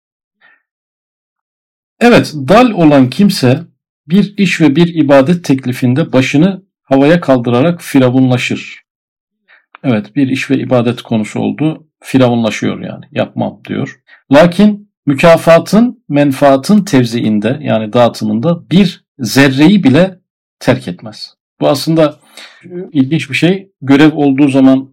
Evet, 2.00 2.34
dal 2.36 2.72
olan 2.72 3.10
kimse 3.10 3.64
bir 4.08 4.38
iş 4.38 4.62
ve 4.62 4.76
bir 4.76 4.96
ibadet 4.96 5.44
teklifinde 5.44 6.14
başını 6.14 6.64
havaya 6.84 7.22
kaldırarak 7.22 7.82
firavunlaşır. 7.82 8.84
Evet 9.84 10.16
bir 10.16 10.28
iş 10.28 10.52
ve 10.52 10.58
ibadet 10.58 11.02
konusu 11.02 11.40
oldu. 11.40 11.88
Firavunlaşıyor 12.04 12.82
yani 12.82 13.06
yapmam 13.12 13.62
diyor. 13.68 14.00
Lakin 14.32 14.92
mükafatın 15.06 16.04
menfaatın 16.10 16.84
tevziinde 16.84 17.60
yani 17.62 17.94
dağıtımında 17.94 18.70
bir 18.70 19.06
zerreyi 19.20 19.84
bile 19.84 20.20
terk 20.60 20.88
etmez. 20.88 21.34
Bu 21.62 21.70
aslında 21.70 22.20
ilginç 22.92 23.30
bir 23.30 23.36
şey. 23.36 23.72
Görev 23.82 24.16
olduğu 24.16 24.48
zaman 24.48 24.93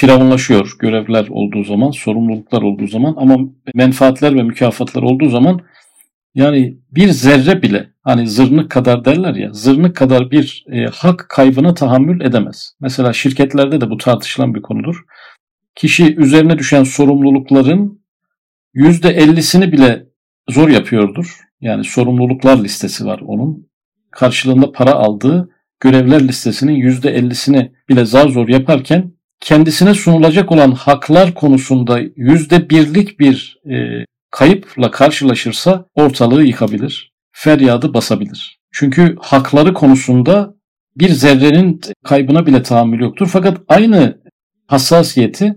firavunlaşıyor. 0.00 0.76
Görevler 0.78 1.26
olduğu 1.30 1.64
zaman, 1.64 1.90
sorumluluklar 1.90 2.62
olduğu 2.62 2.86
zaman 2.86 3.14
ama 3.16 3.36
menfaatler 3.74 4.34
ve 4.34 4.42
mükafatlar 4.42 5.02
olduğu 5.02 5.28
zaman 5.28 5.60
yani 6.34 6.78
bir 6.90 7.08
zerre 7.08 7.62
bile 7.62 7.90
hani 8.02 8.28
zırnık 8.28 8.70
kadar 8.70 9.04
derler 9.04 9.34
ya 9.34 9.52
zırnık 9.52 9.96
kadar 9.96 10.30
bir 10.30 10.64
e, 10.72 10.84
hak 10.84 11.26
kaybına 11.28 11.74
tahammül 11.74 12.20
edemez. 12.20 12.76
Mesela 12.80 13.12
şirketlerde 13.12 13.80
de 13.80 13.90
bu 13.90 13.96
tartışılan 13.96 14.54
bir 14.54 14.62
konudur. 14.62 14.96
Kişi 15.74 16.16
üzerine 16.16 16.58
düşen 16.58 16.84
sorumlulukların 16.84 18.02
yüzde 18.74 19.08
ellisini 19.08 19.72
bile 19.72 20.06
zor 20.48 20.68
yapıyordur. 20.68 21.40
Yani 21.60 21.84
sorumluluklar 21.84 22.64
listesi 22.64 23.04
var 23.06 23.20
onun. 23.26 23.70
Karşılığında 24.10 24.72
para 24.72 24.92
aldığı 24.92 25.50
görevler 25.80 26.28
listesinin 26.28 26.74
yüzde 26.74 27.10
ellisini 27.10 27.72
bile 27.88 28.04
zar 28.04 28.28
zor 28.28 28.48
yaparken 28.48 29.19
kendisine 29.40 29.94
sunulacak 29.94 30.52
olan 30.52 30.72
haklar 30.72 31.34
konusunda 31.34 32.00
yüzde 32.16 32.70
birlik 32.70 33.20
bir 33.20 33.58
e, 33.70 34.04
kayıpla 34.30 34.90
karşılaşırsa 34.90 35.86
ortalığı 35.94 36.44
yıkabilir, 36.44 37.12
feryadı 37.32 37.94
basabilir. 37.94 38.58
Çünkü 38.72 39.16
hakları 39.20 39.74
konusunda 39.74 40.54
bir 40.96 41.08
zerrenin 41.08 41.80
kaybına 42.04 42.46
bile 42.46 42.62
tahammül 42.62 43.00
yoktur. 43.00 43.28
Fakat 43.32 43.58
aynı 43.68 44.20
hassasiyeti 44.66 45.54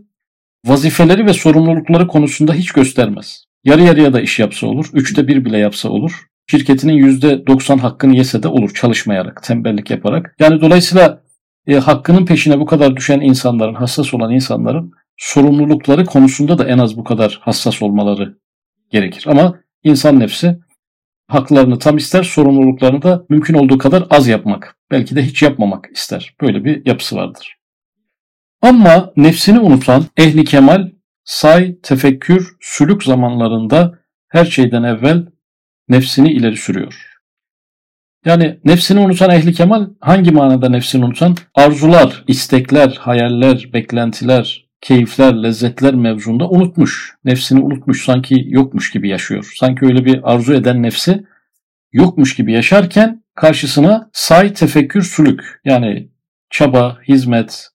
vazifeleri 0.65 1.25
ve 1.25 1.33
sorumlulukları 1.33 2.07
konusunda 2.07 2.53
hiç 2.53 2.71
göstermez. 2.71 3.43
Yarı 3.63 3.81
yarıya 3.81 4.13
da 4.13 4.21
iş 4.21 4.39
yapsa 4.39 4.67
olur, 4.67 4.85
üçte 4.93 5.27
bir 5.27 5.45
bile 5.45 5.57
yapsa 5.57 5.89
olur. 5.89 6.25
Şirketinin 6.51 6.93
yüzde 6.93 7.47
doksan 7.47 7.77
hakkını 7.77 8.15
yese 8.15 8.43
de 8.43 8.47
olur 8.47 8.73
çalışmayarak, 8.73 9.43
tembellik 9.43 9.89
yaparak. 9.89 10.35
Yani 10.39 10.61
dolayısıyla 10.61 11.23
e, 11.67 11.75
hakkının 11.75 12.25
peşine 12.25 12.60
bu 12.60 12.65
kadar 12.65 12.96
düşen 12.96 13.22
insanların, 13.22 13.74
hassas 13.74 14.13
olan 14.13 14.32
insanların 14.32 14.91
sorumlulukları 15.17 16.05
konusunda 16.05 16.58
da 16.58 16.67
en 16.67 16.77
az 16.77 16.98
bu 16.98 17.03
kadar 17.03 17.39
hassas 17.41 17.82
olmaları 17.82 18.38
gerekir. 18.89 19.25
Ama 19.27 19.60
insan 19.84 20.20
nefsi 20.20 20.60
haklarını 21.27 21.79
tam 21.79 21.98
ister, 21.98 22.24
sorumluluklarını 22.24 23.01
da 23.01 23.25
mümkün 23.29 23.53
olduğu 23.53 23.77
kadar 23.77 24.08
az 24.10 24.27
yapmak, 24.27 24.77
belki 24.91 25.15
de 25.15 25.24
hiç 25.24 25.41
yapmamak 25.41 25.89
ister. 25.93 26.36
Böyle 26.41 26.65
bir 26.65 26.86
yapısı 26.86 27.15
vardır. 27.15 27.58
Ama 28.62 29.13
nefsini 29.17 29.60
unutan 29.60 30.05
ehli 30.17 30.43
kemal 30.43 30.91
say, 31.24 31.79
tefekkür, 31.84 32.55
sülük 32.62 33.03
zamanlarında 33.03 34.00
her 34.27 34.46
şeyden 34.46 34.84
evvel 34.84 35.25
nefsini 35.89 36.34
ileri 36.34 36.58
sürüyor. 36.58 37.12
Yani 38.25 38.60
nefsini 38.65 39.00
unutan 39.00 39.30
ehli 39.32 39.53
kemal 39.53 39.89
hangi 40.00 40.32
manada 40.32 40.70
nefsini 40.70 41.06
unutan? 41.06 41.36
Arzular, 41.56 42.24
istekler, 42.27 42.98
hayaller, 43.00 43.70
beklentiler, 43.74 44.65
keyifler, 44.82 45.44
lezzetler 45.44 45.96
mevzunda 45.96 46.50
unutmuş. 46.50 47.15
Nefsini 47.25 47.60
unutmuş, 47.60 48.06
sanki 48.06 48.46
yokmuş 48.48 48.92
gibi 48.92 49.10
yaşıyor. 49.10 49.53
Sanki 49.60 49.86
öyle 49.86 50.06
bir 50.06 50.34
arzu 50.34 50.53
eden 50.53 50.84
nefsi 50.84 51.24
yokmuş 51.94 52.36
gibi 52.36 52.53
yaşarken 52.53 53.24
karşısına 53.36 54.10
say, 54.13 54.53
tefekkür, 54.53 55.01
sülük 55.01 55.62
yani 55.65 56.10
çaba, 56.50 56.98
hizmet, 57.08 57.70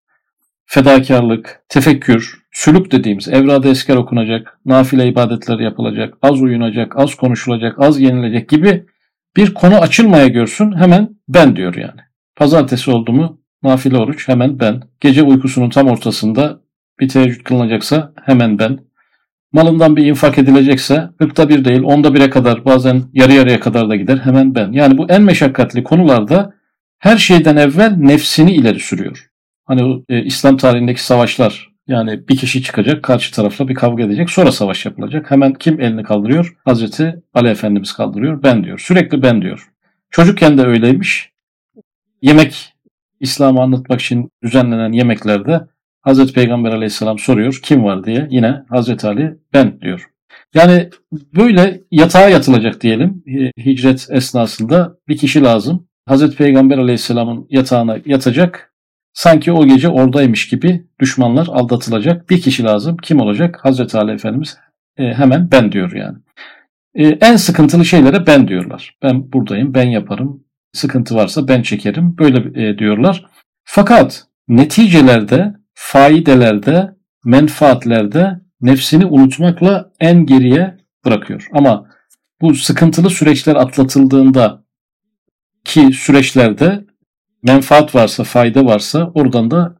fedakarlık, 0.67 1.62
tefekkür, 1.69 2.43
sülük 2.52 2.93
dediğimiz 2.93 3.28
evrada 3.28 3.69
esker 3.69 3.97
okunacak, 3.97 4.59
nafile 4.67 5.09
ibadetler 5.09 5.59
yapılacak, 5.59 6.14
az 6.23 6.43
uyunacak, 6.43 6.99
az 6.99 7.14
konuşulacak, 7.14 7.75
az 7.78 8.00
yenilecek 8.00 8.49
gibi 8.49 8.87
bir 9.37 9.54
konu 9.54 9.76
açılmaya 9.76 10.28
görsün 10.28 10.76
hemen 10.76 11.08
ben 11.28 11.56
diyor 11.56 11.75
yani. 11.75 12.00
Pazartesi 12.37 12.90
oldu 12.90 13.12
mu 13.12 13.40
nafile 13.62 13.97
oruç 13.97 14.28
hemen 14.28 14.61
ben. 14.61 14.82
Gece 15.00 15.23
uykusunun 15.23 15.70
tam 15.70 15.88
ortasında 15.88 16.61
bir 17.00 17.08
teheccüd 17.08 17.42
kılınacaksa 17.44 18.12
hemen 18.25 18.58
ben. 18.58 18.78
Malından 19.52 19.97
bir 19.97 20.06
infak 20.06 20.38
edilecekse 20.38 21.08
hırkta 21.18 21.49
bir 21.49 21.64
değil 21.64 21.82
onda 21.82 22.14
bire 22.14 22.30
kadar 22.30 22.64
bazen 22.64 23.02
yarı 23.12 23.32
yarıya 23.32 23.61
kadar 23.61 23.88
da 23.88 23.97
gider 23.97 24.18
hemen 24.18 24.54
ben. 24.54 24.73
Yani 24.73 24.99
bu 24.99 25.06
en 25.11 25.23
meşakkatli 25.23 25.85
konularda 25.85 26.54
her 26.99 27.16
şeyden 27.16 27.56
evvel 27.56 27.97
nefsini 27.97 28.54
ileri 28.54 28.80
sürüyor. 28.80 29.26
Hani 29.64 30.04
e, 30.08 30.25
İslam 30.25 30.56
tarihindeki 30.56 31.04
savaşlar 31.04 31.67
yani 31.88 32.28
bir 32.28 32.37
kişi 32.37 32.62
çıkacak 32.62 33.02
karşı 33.02 33.33
tarafla 33.33 33.68
bir 33.68 33.75
kavga 33.75 34.04
edecek 34.04 34.30
sonra 34.30 34.52
savaş 34.52 34.87
yapılacak. 34.87 35.30
Hemen 35.30 35.52
kim 35.52 35.80
elini 35.80 36.02
kaldırıyor? 36.02 36.57
Hazreti 36.64 37.23
Ali 37.35 37.49
Efendimiz 37.49 37.92
kaldırıyor. 37.92 38.42
Ben 38.42 38.64
diyor. 38.64 38.78
Sürekli 38.78 39.23
ben 39.23 39.42
diyor. 39.42 39.68
Çocukken 40.11 40.59
de 40.59 40.62
öyleymiş. 40.62 41.30
Yemek 42.23 42.75
İslam'ı 43.21 43.62
anlatmak 43.62 44.00
için 44.00 44.30
düzenlenen 44.42 44.92
yemeklerde 44.92 45.61
Hazreti 46.00 46.33
Peygamber 46.33 46.71
aleyhisselam 46.73 47.18
soruyor 47.18 47.61
kim 47.62 47.85
var 47.85 48.04
diye 48.04 48.28
yine 48.30 48.62
Hazreti 48.68 49.07
Ali 49.07 49.37
ben 49.54 49.80
diyor. 49.80 50.11
Yani 50.54 50.90
böyle 51.12 51.80
yatağa 51.90 52.28
yatılacak 52.28 52.80
diyelim 52.80 53.23
hicret 53.64 54.07
esnasında 54.11 54.97
bir 55.09 55.16
kişi 55.16 55.42
lazım. 55.42 55.88
Hazreti 56.07 56.37
Peygamber 56.37 56.78
aleyhisselamın 56.78 57.47
yatağına 57.50 57.99
yatacak. 58.07 58.75
Sanki 59.18 59.52
o 59.52 59.66
gece 59.66 59.88
oradaymış 59.88 60.48
gibi 60.48 60.87
düşmanlar 61.00 61.46
aldatılacak. 61.46 62.30
Bir 62.30 62.40
kişi 62.40 62.64
lazım. 62.64 62.96
Kim 62.96 63.20
olacak? 63.20 63.58
Hazreti 63.62 63.98
Ali 63.98 64.12
Efendimiz 64.12 64.58
e, 64.96 65.14
hemen 65.14 65.50
ben 65.52 65.72
diyor 65.72 65.92
yani. 65.92 66.18
E, 66.94 67.06
en 67.06 67.37
sıkıntılı 67.37 67.84
şeylere 67.84 68.26
ben 68.26 68.48
diyorlar. 68.48 68.96
Ben 69.02 69.32
buradayım, 69.32 69.75
ben 69.75 69.88
yaparım. 69.88 70.44
Sıkıntı 70.72 71.14
varsa 71.14 71.48
ben 71.48 71.62
çekerim. 71.62 72.18
Böyle 72.18 72.68
e, 72.68 72.78
diyorlar. 72.78 73.26
Fakat 73.64 74.26
neticelerde, 74.48 75.54
faidelerde, 75.75 76.90
menfaatlerde 77.25 78.40
nefsini 78.60 79.06
unutmakla 79.06 79.90
en 80.00 80.26
geriye 80.26 80.76
bırakıyor. 81.04 81.46
Ama 81.52 81.87
bu 82.40 82.54
sıkıntılı 82.54 83.10
süreçler 83.10 83.56
atlatıldığında 83.56 84.64
ki 85.64 85.92
süreçlerde 85.92 86.88
menfaat 87.42 87.95
varsa, 87.95 88.25
fayda 88.25 88.64
varsa 88.64 89.11
oradan 89.14 89.50
da 89.50 89.78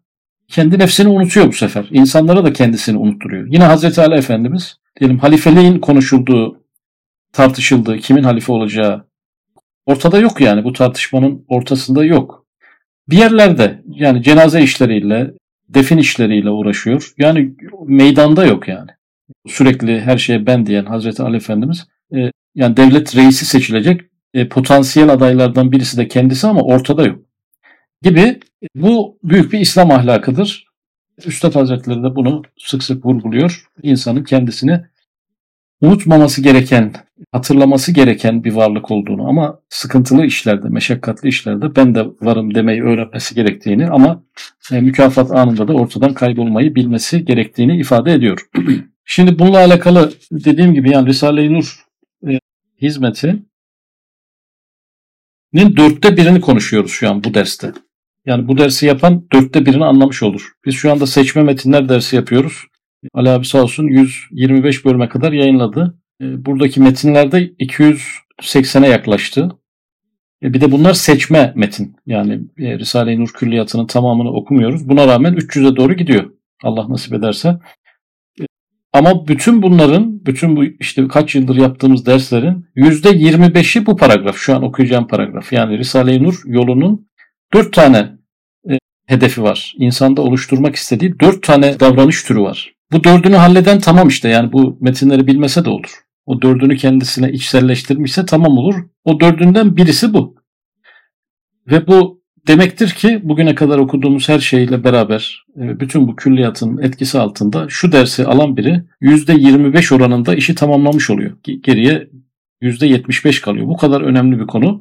kendi 0.49 0.79
nefsini 0.79 1.09
unutuyor 1.09 1.47
bu 1.47 1.53
sefer. 1.53 1.87
İnsanlara 1.91 2.45
da 2.45 2.53
kendisini 2.53 2.99
unutturuyor. 2.99 3.47
Yine 3.51 3.65
Hazreti 3.65 4.01
Ali 4.01 4.15
Efendimiz 4.15 4.77
diyelim 5.01 5.19
halifeliğin 5.19 5.79
konuşulduğu, 5.79 6.63
tartışıldığı, 7.33 7.99
kimin 7.99 8.23
halife 8.23 8.53
olacağı 8.53 9.09
ortada 9.87 10.19
yok 10.19 10.41
yani. 10.41 10.65
Bu 10.65 10.73
tartışmanın 10.73 11.45
ortasında 11.49 12.05
yok. 12.05 12.47
Bir 13.09 13.19
yerlerde 13.19 13.83
yani 13.87 14.23
cenaze 14.23 14.63
işleriyle, 14.63 15.31
defin 15.69 15.99
işleriyle 15.99 16.51
uğraşıyor. 16.51 17.13
Yani 17.19 17.55
meydanda 17.87 18.47
yok 18.47 18.69
yani. 18.69 18.91
Sürekli 19.47 20.01
her 20.01 20.19
şeye 20.19 20.47
ben 20.47 20.67
diyen 20.67 20.85
Hazreti 20.85 21.23
Ali 21.23 21.37
Efendimiz 21.37 21.87
e, 22.15 22.31
yani 22.55 22.77
devlet 22.77 23.17
reisi 23.17 23.47
seçilecek 23.47 24.01
e, 24.35 24.49
potansiyel 24.49 25.09
adaylardan 25.09 25.73
birisi 25.73 25.97
de 25.97 26.09
kendisi 26.09 26.47
ama 26.47 26.61
ortada 26.61 27.07
yok. 27.07 27.28
Gibi 28.03 28.41
bu 28.75 29.19
büyük 29.25 29.53
bir 29.53 29.61
İslam 29.61 29.91
ahlakıdır. 29.91 30.69
Üstad 31.27 31.55
Hazretleri 31.55 32.03
de 32.03 32.17
bunu 32.17 32.43
sık 32.59 32.83
sık 32.83 33.07
vurguluyor. 33.07 33.69
İnsanın 33.83 34.25
kendisini 34.25 34.81
unutmaması 35.81 36.43
gereken, 36.43 36.95
hatırlaması 37.33 37.93
gereken 37.93 38.45
bir 38.45 38.53
varlık 38.53 38.91
olduğunu 38.91 39.29
ama 39.29 39.61
sıkıntılı 39.69 40.27
işlerde, 40.27 40.69
meşakkatli 40.69 41.29
işlerde 41.29 41.77
ben 41.77 41.95
de 41.95 42.07
varım 42.21 42.55
demeyi 42.55 42.83
öğrenmesi 42.83 43.35
gerektiğini 43.35 43.87
ama 43.91 44.25
e, 44.73 44.81
mükafat 44.81 45.31
anında 45.31 45.69
da 45.69 45.73
ortadan 45.73 46.15
kaybolmayı 46.15 46.75
bilmesi 46.75 47.25
gerektiğini 47.25 47.81
ifade 47.81 48.13
ediyor. 48.13 48.49
Şimdi 49.05 49.39
bununla 49.39 49.59
alakalı 49.59 50.13
dediğim 50.33 50.75
gibi 50.75 50.91
yani 50.91 51.09
Risale-i 51.09 51.53
Nur 51.53 51.85
e, 52.29 52.39
hizmeti 52.83 53.43
nin 55.53 55.77
dörtte 55.77 56.17
birini 56.17 56.41
konuşuyoruz 56.41 56.91
şu 56.91 57.11
an 57.11 57.25
bu 57.25 57.35
derste. 57.35 57.73
Yani 58.29 58.49
bu 58.49 58.59
dersi 58.59 58.87
yapan 58.87 59.27
dörtte 59.33 59.67
birini 59.67 59.85
anlamış 59.85 60.23
olur. 60.23 60.53
Biz 60.67 60.75
şu 60.75 60.93
anda 60.93 61.07
seçme 61.07 61.43
metinler 61.43 61.89
dersi 61.89 62.17
yapıyoruz. 62.17 62.65
Ali 63.15 63.31
abi 63.31 63.47
sağ 63.47 63.63
olsun 63.63 63.85
125 63.85 64.85
bölüme 64.85 65.09
kadar 65.09 65.33
yayınladı. 65.33 65.99
E, 66.23 66.45
buradaki 66.45 66.81
metinlerde 66.81 67.49
280'e 67.49 68.89
yaklaştı. 68.89 69.51
E, 70.43 70.55
bir 70.55 70.61
de 70.61 70.73
bunlar 70.73 70.95
seçme 70.95 71.53
metin. 71.57 71.97
Yani 72.07 72.41
e, 72.59 72.79
Risale-i 72.79 73.21
Nur 73.21 73.29
Külliyatı'nın 73.29 73.87
tamamını 73.87 74.33
okumuyoruz. 74.33 74.89
Buna 74.89 75.07
rağmen 75.07 75.35
300'e 75.35 75.77
doğru 75.77 75.95
gidiyor. 75.95 76.31
Allah 76.63 76.89
nasip 76.89 77.15
ederse. 77.15 77.59
Ama 78.93 79.29
bütün 79.29 79.63
bunların, 79.63 80.27
bütün 80.27 80.57
bu 80.57 80.65
işte 80.65 81.09
kaç 81.09 81.35
yıldır 81.35 81.57
yaptığımız 81.57 82.07
derslerin 82.07 82.67
%25'i 82.77 83.87
bu 83.87 83.97
paragraf. 83.97 84.37
Şu 84.37 84.57
an 84.57 84.63
okuyacağım 84.63 85.07
paragraf. 85.07 85.53
Yani 85.53 85.79
Risale-i 85.79 86.23
Nur 86.23 86.43
yolunun 86.47 87.09
dört 87.55 87.73
tane 87.73 88.18
hedefi 89.09 89.43
var. 89.43 89.75
İnsanda 89.79 90.23
oluşturmak 90.23 90.77
istediği 90.77 91.21
dört 91.21 91.43
tane 91.43 91.81
davranış 91.81 92.23
türü 92.23 92.41
var. 92.41 92.73
Bu 92.93 93.05
dördünü 93.05 93.37
halleden 93.37 93.79
tamam 93.79 94.09
işte 94.09 94.29
yani 94.29 94.53
bu 94.53 94.79
metinleri 94.81 95.27
bilmese 95.27 95.65
de 95.65 95.71
olur. 95.71 95.91
O 96.27 96.43
dördünü 96.43 96.77
kendisine 96.77 97.33
içselleştirmişse 97.33 98.27
tamam 98.27 98.59
olur. 98.59 98.75
O 99.05 99.21
dördünden 99.21 99.77
birisi 99.77 100.15
bu. 100.15 100.37
Ve 101.71 101.87
bu 101.87 102.19
Demektir 102.49 102.91
ki 102.91 103.21
bugüne 103.23 103.55
kadar 103.55 103.79
okuduğumuz 103.79 104.29
her 104.29 104.39
şeyle 104.39 104.85
beraber 104.85 105.45
e, 105.57 105.81
bütün 105.81 106.09
bu 106.09 106.17
külliyatın 106.17 106.79
etkisi 106.79 107.19
altında 107.19 107.67
şu 107.69 107.93
dersi 107.93 108.27
alan 108.27 108.57
biri 108.57 108.83
%25 109.03 109.95
oranında 109.95 110.35
işi 110.35 110.55
tamamlamış 110.55 111.11
oluyor. 111.11 111.37
Geriye 111.63 112.09
%75 112.63 113.41
kalıyor. 113.41 113.67
Bu 113.67 113.77
kadar 113.77 114.01
önemli 114.01 114.41
bir 114.41 114.47
konu. 114.47 114.81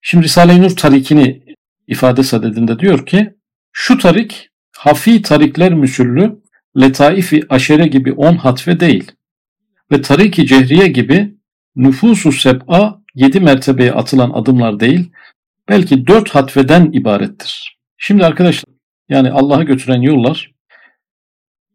Şimdi 0.00 0.24
Risale-i 0.24 0.62
Nur 0.62 0.70
tarikini 0.70 1.42
ifade 1.88 2.22
sadedinde 2.22 2.78
diyor 2.78 3.06
ki 3.06 3.34
şu 3.76 3.98
tarik 3.98 4.50
hafi 4.76 5.22
tarikler 5.22 5.74
müsüllü 5.74 6.42
letaifi 6.80 7.42
aşere 7.48 7.86
gibi 7.86 8.12
on 8.12 8.36
hatfe 8.36 8.80
değil 8.80 9.12
ve 9.92 10.02
tariki 10.02 10.46
cehriye 10.46 10.86
gibi 10.86 11.34
nüfusu 11.76 12.32
seb'a 12.32 13.00
yedi 13.14 13.40
mertebeye 13.40 13.92
atılan 13.92 14.30
adımlar 14.30 14.80
değil 14.80 15.10
belki 15.68 16.06
dört 16.06 16.30
hatveden 16.30 16.92
ibarettir. 16.92 17.78
Şimdi 17.98 18.26
arkadaşlar 18.26 18.74
yani 19.08 19.30
Allah'a 19.30 19.62
götüren 19.62 20.00
yollar 20.00 20.54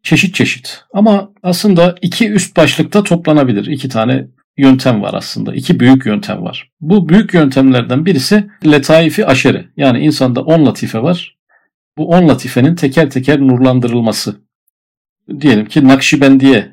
çeşit 0.02 0.34
çeşit 0.34 0.84
ama 0.92 1.30
aslında 1.42 1.94
iki 2.02 2.30
üst 2.30 2.56
başlıkta 2.56 3.02
toplanabilir. 3.02 3.66
İki 3.66 3.88
tane 3.88 4.26
yöntem 4.56 5.02
var 5.02 5.14
aslında. 5.14 5.54
İki 5.54 5.80
büyük 5.80 6.06
yöntem 6.06 6.42
var. 6.42 6.70
Bu 6.80 7.08
büyük 7.08 7.34
yöntemlerden 7.34 8.06
birisi 8.06 8.50
letaifi 8.66 9.26
aşere. 9.26 9.68
Yani 9.76 9.98
insanda 9.98 10.40
on 10.40 10.66
latife 10.66 11.02
var. 11.02 11.39
Bu 11.98 12.08
on 12.08 12.28
latifenin 12.28 12.74
teker 12.74 13.10
teker 13.10 13.40
nurlandırılması. 13.40 14.40
Diyelim 15.40 15.66
ki 15.66 15.88
Nakşibendiye 15.88 16.72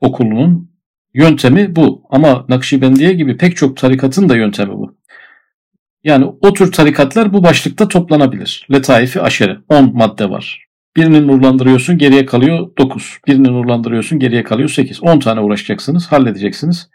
okulunun 0.00 0.70
yöntemi 1.14 1.76
bu. 1.76 2.02
Ama 2.10 2.46
Nakşibendiye 2.48 3.12
gibi 3.12 3.36
pek 3.36 3.56
çok 3.56 3.76
tarikatın 3.76 4.28
da 4.28 4.36
yöntemi 4.36 4.72
bu. 4.72 4.96
Yani 6.04 6.24
o 6.40 6.52
tür 6.52 6.72
tarikatlar 6.72 7.32
bu 7.32 7.42
başlıkta 7.42 7.88
toplanabilir. 7.88 8.66
Letaifi 8.72 9.20
aşere. 9.20 9.58
10 9.68 9.96
madde 9.96 10.30
var. 10.30 10.66
Birini 10.96 11.26
nurlandırıyorsun 11.26 11.98
geriye 11.98 12.26
kalıyor 12.26 12.70
9. 12.78 13.18
Birini 13.26 13.48
nurlandırıyorsun 13.48 14.18
geriye 14.18 14.42
kalıyor 14.42 14.68
8. 14.68 15.02
10 15.02 15.18
tane 15.18 15.40
uğraşacaksınız 15.40 16.06
halledeceksiniz. 16.06 16.90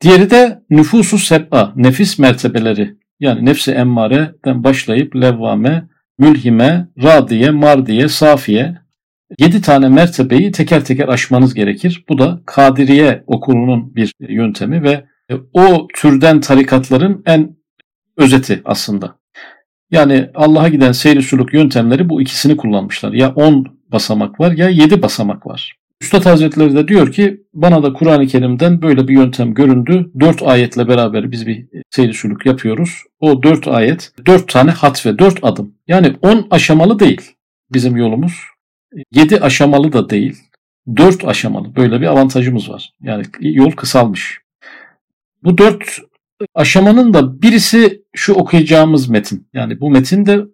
Diğeri 0.00 0.30
de 0.30 0.62
nüfusu 0.70 1.18
seb'a, 1.18 1.72
nefis 1.76 2.18
mertebeleri. 2.18 2.96
Yani 3.20 3.44
nefsi 3.44 3.72
emmareden 3.72 4.64
başlayıp 4.64 5.16
levvame, 5.16 5.88
mülhime, 6.18 6.88
radiye, 7.02 7.50
mardiye, 7.50 8.08
safiye. 8.08 8.78
7 9.38 9.62
tane 9.62 9.88
mertebeyi 9.88 10.52
teker 10.52 10.84
teker 10.84 11.08
aşmanız 11.08 11.54
gerekir. 11.54 12.04
Bu 12.08 12.18
da 12.18 12.40
Kadiriye 12.46 13.24
okulunun 13.26 13.94
bir 13.94 14.12
yöntemi 14.20 14.82
ve 14.82 15.04
o 15.52 15.86
türden 15.96 16.40
tarikatların 16.40 17.22
en 17.26 17.56
özeti 18.16 18.62
aslında. 18.64 19.18
Yani 19.90 20.30
Allah'a 20.34 20.68
giden 20.68 20.92
seyri 20.92 21.22
suluk 21.22 21.54
yöntemleri 21.54 22.08
bu 22.08 22.22
ikisini 22.22 22.56
kullanmışlar. 22.56 23.12
Ya 23.12 23.34
10 23.34 23.66
basamak 23.92 24.40
var 24.40 24.52
ya 24.52 24.68
7 24.68 25.02
basamak 25.02 25.46
var. 25.46 25.78
Üstad 26.02 26.26
Hazretleri 26.26 26.74
de 26.74 26.88
diyor 26.88 27.12
ki 27.12 27.42
bana 27.54 27.82
da 27.82 27.92
Kur'an-ı 27.92 28.26
Kerim'den 28.26 28.82
böyle 28.82 29.08
bir 29.08 29.14
yöntem 29.14 29.54
göründü. 29.54 30.10
4 30.20 30.42
ayetle 30.42 30.88
beraber 30.88 31.32
biz 31.32 31.46
bir 31.46 31.66
seyri 31.90 32.14
suluk 32.14 32.46
yapıyoruz. 32.46 33.02
O 33.20 33.42
4 33.42 33.68
ayet 33.68 34.12
4 34.26 34.48
tane 34.48 34.70
hat 34.70 35.06
ve 35.06 35.18
4 35.18 35.38
adım. 35.42 35.74
Yani 35.88 36.16
10 36.22 36.46
aşamalı 36.50 36.98
değil 36.98 37.30
bizim 37.72 37.96
yolumuz. 37.96 38.32
7 39.12 39.40
aşamalı 39.40 39.92
da 39.92 40.10
değil. 40.10 40.36
4 40.96 41.24
aşamalı. 41.24 41.76
Böyle 41.76 42.00
bir 42.00 42.06
avantajımız 42.06 42.70
var. 42.70 42.92
Yani 43.02 43.24
yol 43.40 43.70
kısalmış. 43.70 44.40
Bu 45.42 45.58
4 45.58 46.00
aşamanın 46.54 47.14
da 47.14 47.42
birisi 47.42 48.02
şu 48.14 48.32
okuyacağımız 48.32 49.08
metin. 49.08 49.48
Yani 49.52 49.80
bu 49.80 49.90
metin 49.90 50.26
de 50.26 50.44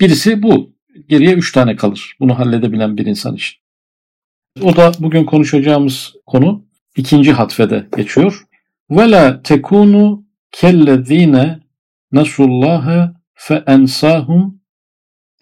birisi 0.00 0.42
bu. 0.42 0.72
Geriye 1.08 1.34
üç 1.34 1.52
tane 1.52 1.76
kalır. 1.76 2.16
Bunu 2.20 2.38
halledebilen 2.38 2.96
bir 2.96 3.06
insan 3.06 3.34
için. 3.34 3.61
O 4.60 4.76
da 4.76 4.92
bugün 4.98 5.24
konuşacağımız 5.24 6.12
konu 6.26 6.64
ikinci 6.96 7.32
hatfede 7.32 7.86
geçiyor. 7.96 8.42
Ve 8.90 9.10
la 9.10 9.42
tekunu 9.42 10.26
kellezine 10.50 11.60
nasullâhe 12.12 13.10
fe 13.34 13.64
ensâhum 13.66 14.60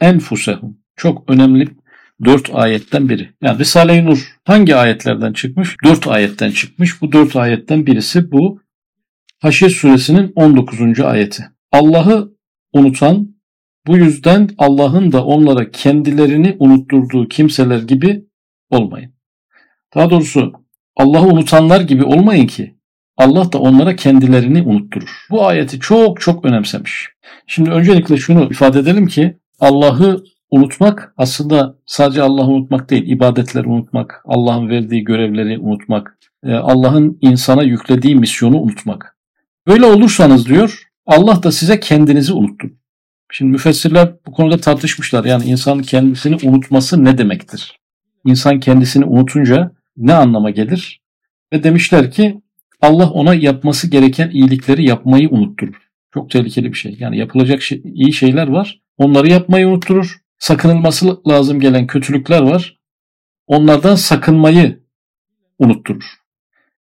enfusehum. 0.00 0.78
çok 0.96 1.30
önemli 1.30 1.68
dört 2.24 2.50
ayetten 2.52 3.08
biri. 3.08 3.30
Yani 3.42 3.58
Risale-i 3.58 4.04
Nur 4.04 4.36
hangi 4.44 4.76
ayetlerden 4.76 5.32
çıkmış? 5.32 5.76
Dört 5.84 6.06
ayetten 6.08 6.50
çıkmış. 6.50 7.02
Bu 7.02 7.12
dört 7.12 7.36
ayetten 7.36 7.86
birisi 7.86 8.32
bu 8.32 8.60
Haşir 9.38 9.70
suresinin 9.70 10.32
19. 10.34 11.00
ayeti. 11.00 11.44
Allah'ı 11.72 12.32
unutan, 12.72 13.36
bu 13.86 13.96
yüzden 13.96 14.48
Allah'ın 14.58 15.12
da 15.12 15.24
onlara 15.24 15.70
kendilerini 15.70 16.56
unutturduğu 16.58 17.28
kimseler 17.28 17.82
gibi 17.82 18.24
olmayın. 18.70 19.12
Daha 19.94 20.10
doğrusu 20.10 20.52
Allah'ı 20.96 21.26
unutanlar 21.26 21.80
gibi 21.80 22.04
olmayın 22.04 22.46
ki 22.46 22.76
Allah 23.16 23.52
da 23.52 23.58
onlara 23.58 23.96
kendilerini 23.96 24.62
unutturur. 24.62 25.26
Bu 25.30 25.46
ayeti 25.46 25.80
çok 25.80 26.20
çok 26.20 26.44
önemsemiş. 26.44 27.08
Şimdi 27.46 27.70
öncelikle 27.70 28.16
şunu 28.16 28.44
ifade 28.44 28.78
edelim 28.78 29.06
ki 29.06 29.36
Allah'ı 29.60 30.24
unutmak 30.50 31.14
aslında 31.16 31.76
sadece 31.86 32.22
Allah'ı 32.22 32.48
unutmak 32.48 32.90
değil, 32.90 33.08
ibadetleri 33.08 33.68
unutmak, 33.68 34.22
Allah'ın 34.24 34.68
verdiği 34.68 35.04
görevleri 35.04 35.58
unutmak, 35.58 36.18
e, 36.44 36.52
Allah'ın 36.52 37.18
insana 37.20 37.62
yüklediği 37.62 38.16
misyonu 38.16 38.60
unutmak. 38.60 39.16
Böyle 39.66 39.86
olursanız 39.86 40.46
diyor 40.46 40.82
Allah 41.06 41.42
da 41.42 41.52
size 41.52 41.80
kendinizi 41.80 42.32
unuttur. 42.32 42.70
Şimdi 43.32 43.52
müfessirler 43.52 44.12
bu 44.26 44.32
konuda 44.32 44.56
tartışmışlar. 44.56 45.24
Yani 45.24 45.44
insanın 45.44 45.82
kendisini 45.82 46.48
unutması 46.48 47.04
ne 47.04 47.18
demektir? 47.18 47.79
İnsan 48.24 48.60
kendisini 48.60 49.04
unutunca 49.04 49.72
ne 49.96 50.14
anlama 50.14 50.50
gelir? 50.50 51.00
Ve 51.52 51.62
demişler 51.62 52.10
ki 52.10 52.40
Allah 52.80 53.10
ona 53.10 53.34
yapması 53.34 53.90
gereken 53.90 54.30
iyilikleri 54.30 54.84
yapmayı 54.84 55.30
unutturur. 55.30 55.90
Çok 56.14 56.30
tehlikeli 56.30 56.72
bir 56.72 56.78
şey. 56.78 56.96
Yani 57.00 57.18
yapılacak 57.18 57.62
şey, 57.62 57.82
iyi 57.84 58.12
şeyler 58.12 58.48
var. 58.48 58.80
Onları 58.98 59.28
yapmayı 59.28 59.68
unutturur. 59.68 60.16
Sakınılması 60.38 61.28
lazım 61.28 61.60
gelen 61.60 61.86
kötülükler 61.86 62.42
var. 62.42 62.78
Onlardan 63.46 63.94
sakınmayı 63.94 64.80
unutturur. 65.58 66.20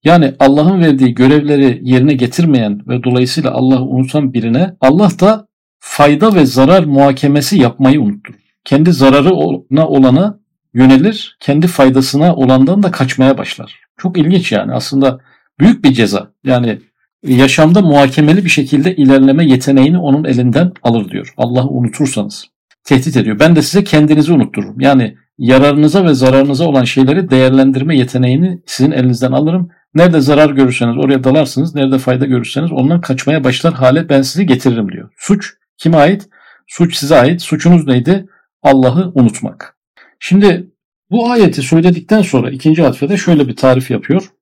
Yani 0.04 0.34
Allah'ın 0.38 0.80
verdiği 0.80 1.14
görevleri 1.14 1.80
yerine 1.82 2.14
getirmeyen 2.14 2.88
ve 2.88 3.02
dolayısıyla 3.02 3.50
Allah'ı 3.50 3.84
unutan 3.84 4.32
birine 4.32 4.76
Allah 4.80 5.10
da 5.20 5.48
fayda 5.78 6.34
ve 6.34 6.46
zarar 6.46 6.84
muhakemesi 6.84 7.58
yapmayı 7.58 8.00
unutturur. 8.00 8.38
Kendi 8.64 8.92
zararına 8.92 9.88
olana 9.88 10.40
yönelir, 10.74 11.36
kendi 11.40 11.66
faydasına 11.66 12.34
olandan 12.34 12.82
da 12.82 12.90
kaçmaya 12.90 13.38
başlar. 13.38 13.80
Çok 13.96 14.18
ilginç 14.18 14.52
yani 14.52 14.72
aslında 14.72 15.20
büyük 15.60 15.84
bir 15.84 15.92
ceza. 15.92 16.32
Yani 16.44 16.78
yaşamda 17.22 17.82
muhakemeli 17.82 18.44
bir 18.44 18.50
şekilde 18.50 18.96
ilerleme 18.96 19.44
yeteneğini 19.44 19.98
onun 19.98 20.24
elinden 20.24 20.72
alır 20.82 21.10
diyor. 21.10 21.34
Allah'ı 21.36 21.68
unutursanız. 21.68 22.44
Tehdit 22.84 23.16
ediyor. 23.16 23.38
Ben 23.38 23.56
de 23.56 23.62
size 23.62 23.84
kendinizi 23.84 24.32
unuttururum. 24.32 24.80
Yani 24.80 25.16
yararınıza 25.38 26.04
ve 26.04 26.14
zararınıza 26.14 26.64
olan 26.64 26.84
şeyleri 26.84 27.30
değerlendirme 27.30 27.96
yeteneğini 27.96 28.62
sizin 28.66 28.90
elinizden 28.90 29.32
alırım. 29.32 29.70
Nerede 29.94 30.20
zarar 30.20 30.50
görürseniz 30.50 30.96
oraya 31.04 31.24
dalarsınız. 31.24 31.74
Nerede 31.74 31.98
fayda 31.98 32.26
görürseniz 32.26 32.72
ondan 32.72 33.00
kaçmaya 33.00 33.44
başlar 33.44 33.74
hale 33.74 34.08
ben 34.08 34.22
sizi 34.22 34.46
getiririm 34.46 34.92
diyor. 34.92 35.10
Suç 35.16 35.54
kime 35.78 35.96
ait? 35.96 36.28
Suç 36.66 36.96
size 36.96 37.16
ait. 37.16 37.42
Suçunuz 37.42 37.86
neydi? 37.86 38.26
Allah'ı 38.62 39.12
unutmak. 39.14 39.79
Şimdi 40.22 40.70
bu 41.10 41.30
ayeti 41.30 41.62
söyledikten 41.62 42.22
sonra 42.22 42.50
ikinci 42.50 42.86
atfede 42.86 43.16
şöyle 43.16 43.48
bir 43.48 43.56
tarif 43.56 43.90
yapıyor. 43.90 44.32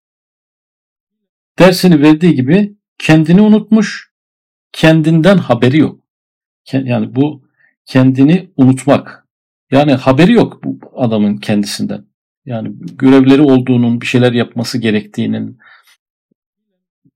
Dersini 1.58 2.02
verdiği 2.02 2.34
gibi 2.34 2.76
kendini 2.98 3.40
unutmuş, 3.40 4.12
kendinden 4.72 5.36
haberi 5.36 5.78
yok. 5.78 6.00
Yani 6.72 7.14
bu 7.14 7.48
kendini 7.84 8.50
unutmak. 8.56 9.26
Yani 9.70 9.92
haberi 9.92 10.32
yok 10.32 10.64
bu 10.64 10.78
adamın 10.96 11.36
kendisinden. 11.36 12.04
Yani 12.46 12.72
görevleri 12.78 13.42
olduğunun, 13.42 14.00
bir 14.00 14.06
şeyler 14.06 14.32
yapması 14.32 14.78
gerektiğinin, 14.78 15.58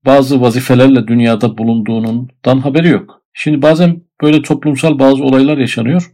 bazı 0.05 0.41
vazifelerle 0.41 1.07
dünyada 1.07 1.57
bulunduğundan 1.57 2.59
haberi 2.59 2.87
yok. 2.87 3.23
Şimdi 3.33 3.61
bazen 3.61 4.01
böyle 4.21 4.41
toplumsal 4.41 4.99
bazı 4.99 5.23
olaylar 5.23 5.57
yaşanıyor. 5.57 6.11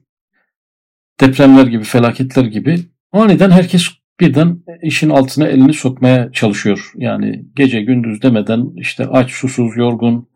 Depremler 1.22 1.68
gibi, 1.68 1.84
felaketler 1.84 2.46
gibi. 2.46 2.80
Aniden 3.12 3.52
herkes 3.52 3.88
birden 4.20 4.60
işin 4.84 5.10
altına 5.10 5.48
elini 5.48 5.74
sokmaya 5.74 6.32
çalışıyor. 6.32 6.92
Yani 6.96 7.46
gece 7.56 7.82
gündüz 7.82 8.22
demeden 8.22 8.70
işte 8.76 9.08
aç, 9.08 9.32
susuz, 9.32 9.78
yorgun, 9.78 10.30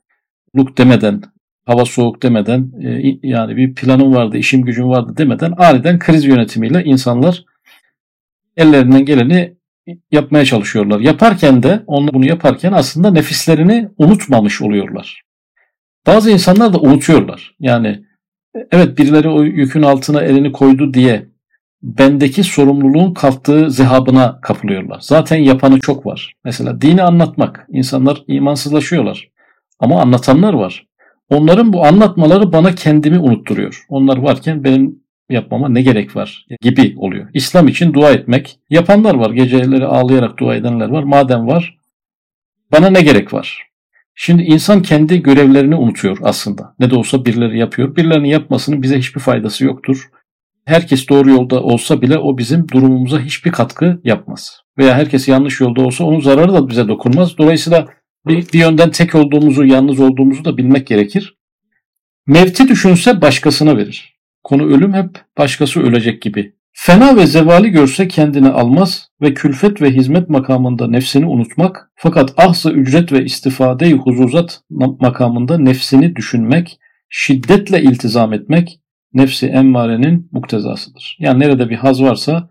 luk 0.58 0.78
demeden, 0.78 1.22
hava 1.65 1.86
soğuk 1.86 2.24
demeden 2.24 2.72
e, 2.84 3.17
yani 3.24 3.58
bir 3.58 3.76
planım 3.76 4.15
vardı, 4.15 4.38
işim 4.38 4.62
gücüm 4.65 4.89
vardı 4.89 5.13
demeden 5.17 5.54
aniden 5.58 6.00
kriz 6.00 6.26
yönetimiyle 6.26 6.84
insanlar 6.84 7.43
ellerinden 8.58 9.06
geleni 9.06 9.54
yapmaya 10.12 10.46
çalışıyorlar. 10.46 11.00
Yaparken 11.00 11.63
de 11.63 11.84
onlar 11.88 12.13
bunu 12.13 12.28
yaparken 12.28 12.72
aslında 12.72 13.12
nefislerini 13.12 13.89
unutmamış 13.98 14.62
oluyorlar. 14.62 15.22
Bazı 16.08 16.32
insanlar 16.32 16.74
da 16.74 16.80
unutuyorlar. 16.80 17.56
Yani 17.60 18.04
evet 18.72 18.98
birileri 18.98 19.30
o 19.30 19.44
yükün 19.44 19.82
altına 19.82 20.22
elini 20.22 20.52
koydu 20.52 20.94
diye 20.94 21.26
bendeki 21.84 22.44
sorumluluğun 22.44 23.13
kalktığı 23.13 23.72
zehabına 23.72 24.39
kapılıyorlar. 24.42 25.00
Zaten 25.02 25.38
yapanı 25.38 25.80
çok 25.80 26.06
var. 26.06 26.34
Mesela 26.44 26.82
dini 26.82 27.04
anlatmak. 27.04 27.68
İnsanlar 27.70 28.24
imansızlaşıyorlar. 28.28 29.30
Ama 29.80 30.02
anlatanlar 30.02 30.54
var. 30.54 30.88
Onların 31.30 31.74
bu 31.74 31.86
anlatmaları 31.86 32.52
bana 32.52 32.76
kendimi 32.76 33.20
unutturuyor. 33.20 33.86
Onlar 33.89 34.18
varken 34.18 34.63
benim 34.63 35.04
yapmama 35.30 35.70
ne 35.70 35.82
gerek 35.82 36.16
var 36.16 36.46
gibi 36.62 36.94
oluyor. 36.98 37.30
İslam 37.34 37.68
için 37.68 37.94
dua 37.94 38.12
etmek. 38.12 38.60
Yapanlar 38.70 39.16
var. 39.16 39.32
Geceleri 39.32 39.86
ağlayarak 39.86 40.39
dua 40.39 40.56
edenler 40.56 40.89
var. 40.89 41.04
Madem 41.04 41.48
var 41.48 41.78
bana 42.72 42.89
ne 42.89 43.02
gerek 43.02 43.34
var? 43.34 43.68
Şimdi 44.15 44.43
insan 44.43 44.82
kendi 44.82 45.23
görevlerini 45.23 45.76
unutuyor 45.76 46.17
aslında. 46.21 46.76
Ne 46.80 46.89
de 46.89 46.95
olsa 46.95 47.26
birileri 47.26 47.60
yapıyor. 47.60 47.95
Birilerinin 47.95 48.28
yapmasının 48.28 48.82
bize 48.82 48.97
hiçbir 48.97 49.19
faydası 49.19 49.65
yoktur. 49.65 50.10
Herkes 50.65 51.10
doğru 51.10 51.30
yolda 51.30 51.63
olsa 51.63 52.02
bile 52.02 52.17
o 52.17 52.38
bizim 52.38 52.67
durumumuza 52.67 53.19
hiçbir 53.19 53.52
katkı 53.52 54.02
yapmaz. 54.04 54.62
Veya 54.78 54.95
herkes 54.95 55.28
yanlış 55.28 55.62
yolda 55.62 55.82
olsa 55.82 56.04
onun 56.04 56.19
zararı 56.19 56.54
da 56.54 56.69
bize 56.69 56.88
dokunmaz. 56.88 57.38
Dolayısıyla 57.38 57.88
bir, 58.28 58.54
bir 58.54 58.60
yönden 58.60 58.91
tek 58.91 59.15
olduğumuzu, 59.15 59.65
yalnız 59.65 59.99
olduğumuzu 59.99 60.45
da 60.45 60.58
bilmek 60.58 60.88
gerekir. 60.88 61.38
Mevti 62.28 62.67
düşünse 62.67 63.21
başkasına 63.21 63.78
verir. 63.78 64.19
Konu 64.43 64.63
ölüm 64.63 64.93
hep 64.93 65.10
başkası 65.38 65.82
ölecek 65.82 66.21
gibi. 66.21 66.56
Fena 66.76 67.16
ve 67.16 67.28
zevali 67.28 67.70
görse 67.70 68.08
kendini 68.08 68.50
almaz 68.50 69.10
ve 69.22 69.34
külfet 69.34 69.82
ve 69.82 69.92
hizmet 69.92 70.30
makamında 70.30 70.88
nefsini 70.88 71.26
unutmak 71.26 71.92
fakat 71.96 72.34
ahsı 72.38 72.72
ücret 72.72 73.12
ve 73.12 73.24
istifade-i 73.24 73.94
huzuzat 73.94 74.62
makamında 75.00 75.58
nefsini 75.58 76.16
düşünmek, 76.16 76.80
şiddetle 77.10 77.82
iltizam 77.82 78.34
etmek 78.34 78.80
nefsi 79.14 79.48
emmarenin 79.48 80.30
muktezasıdır. 80.32 81.18
Yani 81.20 81.40
nerede 81.40 81.70
bir 81.70 81.76
haz 81.76 82.04
varsa 82.04 82.50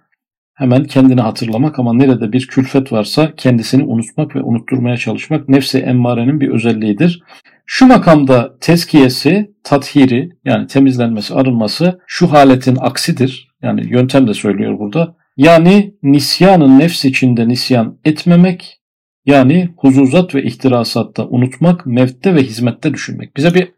hemen 0.55 0.85
kendini 0.85 1.21
hatırlamak 1.21 1.79
ama 1.79 1.95
nerede 1.95 2.33
bir 2.33 2.47
külfet 2.47 2.93
varsa 2.93 3.35
kendisini 3.37 3.85
unutmak 3.85 4.37
ve 4.37 4.43
unutturmaya 4.43 4.97
çalışmak 4.97 5.49
nefsi 5.49 5.79
emmarenin 5.79 6.41
bir 6.41 6.49
özelliğidir. 6.49 7.23
Şu 7.67 7.87
makamda 7.87 8.59
tezkiyesi, 8.61 9.51
tathiri 9.65 10.31
yani 10.45 10.67
temizlenmesi, 10.67 11.35
arınması 11.35 12.01
şu 12.07 12.33
haletin 12.33 12.77
aksidir. 12.81 13.49
Yani 13.63 13.87
yöntem 13.91 14.29
de 14.29 14.35
söylüyor 14.35 14.79
burada. 14.79 15.17
Yani 15.37 15.95
nisyanın 16.03 16.79
nefs 16.79 17.05
içinde 17.05 17.49
nisyan 17.49 17.99
etmemek, 18.05 18.81
yani 19.27 19.69
huzuzat 19.77 20.35
ve 20.35 20.43
ihtirasatta 20.43 21.29
unutmak, 21.29 21.87
mevtte 21.87 22.35
ve 22.35 22.43
hizmette 22.43 22.95
düşünmek. 22.95 23.37
Bize 23.37 23.55
bir 23.55 23.73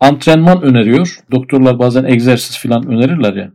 antrenman 0.00 0.62
öneriyor. 0.62 1.18
Doktorlar 1.30 1.78
bazen 1.78 2.04
egzersiz 2.04 2.58
falan 2.58 2.86
önerirler 2.86 3.34
ya. 3.34 3.52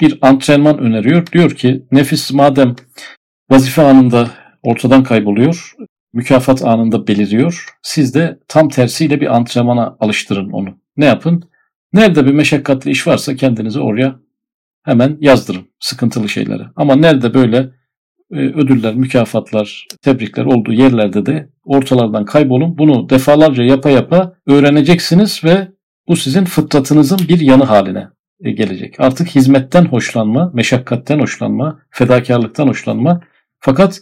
Bir 0.00 0.18
antrenman 0.22 0.78
öneriyor. 0.78 1.26
Diyor 1.26 1.50
ki 1.50 1.82
nefis 1.92 2.32
madem 2.32 2.76
vazife 3.50 3.82
anında 3.82 4.30
ortadan 4.62 5.02
kayboluyor, 5.02 5.72
mükafat 6.12 6.64
anında 6.64 7.06
beliriyor. 7.06 7.66
Siz 7.82 8.14
de 8.14 8.38
tam 8.48 8.68
tersiyle 8.68 9.20
bir 9.20 9.36
antrenmana 9.36 9.96
alıştırın 10.00 10.50
onu. 10.50 10.68
Ne 10.96 11.04
yapın? 11.04 11.44
Nerede 11.92 12.26
bir 12.26 12.32
meşakkatli 12.32 12.90
iş 12.90 13.06
varsa 13.06 13.36
kendinizi 13.36 13.80
oraya 13.80 14.16
hemen 14.82 15.16
yazdırın 15.20 15.68
sıkıntılı 15.80 16.28
şeyleri. 16.28 16.62
Ama 16.76 16.96
nerede 16.96 17.34
böyle 17.34 17.70
e, 18.32 18.36
ödüller, 18.36 18.94
mükafatlar, 18.94 19.86
tebrikler 20.02 20.44
olduğu 20.44 20.72
yerlerde 20.72 21.26
de 21.26 21.48
ortalardan 21.64 22.24
kaybolun. 22.24 22.78
Bunu 22.78 23.10
defalarca 23.10 23.64
yapa 23.64 23.90
yapa 23.90 24.36
öğreneceksiniz 24.46 25.44
ve 25.44 25.68
bu 26.08 26.16
sizin 26.16 26.44
fıtratınızın 26.44 27.18
bir 27.28 27.40
yanı 27.40 27.64
haline 27.64 28.08
e, 28.40 28.50
gelecek. 28.50 29.00
Artık 29.00 29.28
hizmetten 29.28 29.84
hoşlanma, 29.84 30.50
meşakkatten 30.54 31.18
hoşlanma, 31.18 31.80
fedakarlıktan 31.90 32.68
hoşlanma. 32.68 33.20
Fakat 33.58 34.00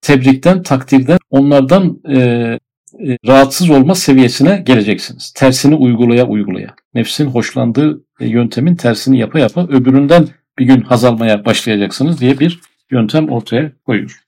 tebrikten, 0.00 0.62
takdirden, 0.62 1.18
onlardan 1.30 2.00
e, 2.08 2.18
e, 2.18 3.18
rahatsız 3.26 3.70
olma 3.70 3.94
seviyesine 3.94 4.62
geleceksiniz. 4.66 5.32
Tersini 5.36 5.74
uygulaya 5.74 6.26
uygulaya. 6.26 6.74
Nefsin 6.94 7.26
hoşlandığı 7.26 8.04
e, 8.20 8.26
yöntemin 8.26 8.74
tersini 8.74 9.18
yapa 9.18 9.38
yapa 9.38 9.66
öbüründen 9.66 10.28
bir 10.58 10.64
gün 10.64 10.80
haz 10.80 11.04
almaya 11.04 11.44
başlayacaksınız 11.44 12.20
diye 12.20 12.38
bir 12.38 12.60
yöntem 12.90 13.28
ortaya 13.28 13.72
koyuyor. 13.86 14.25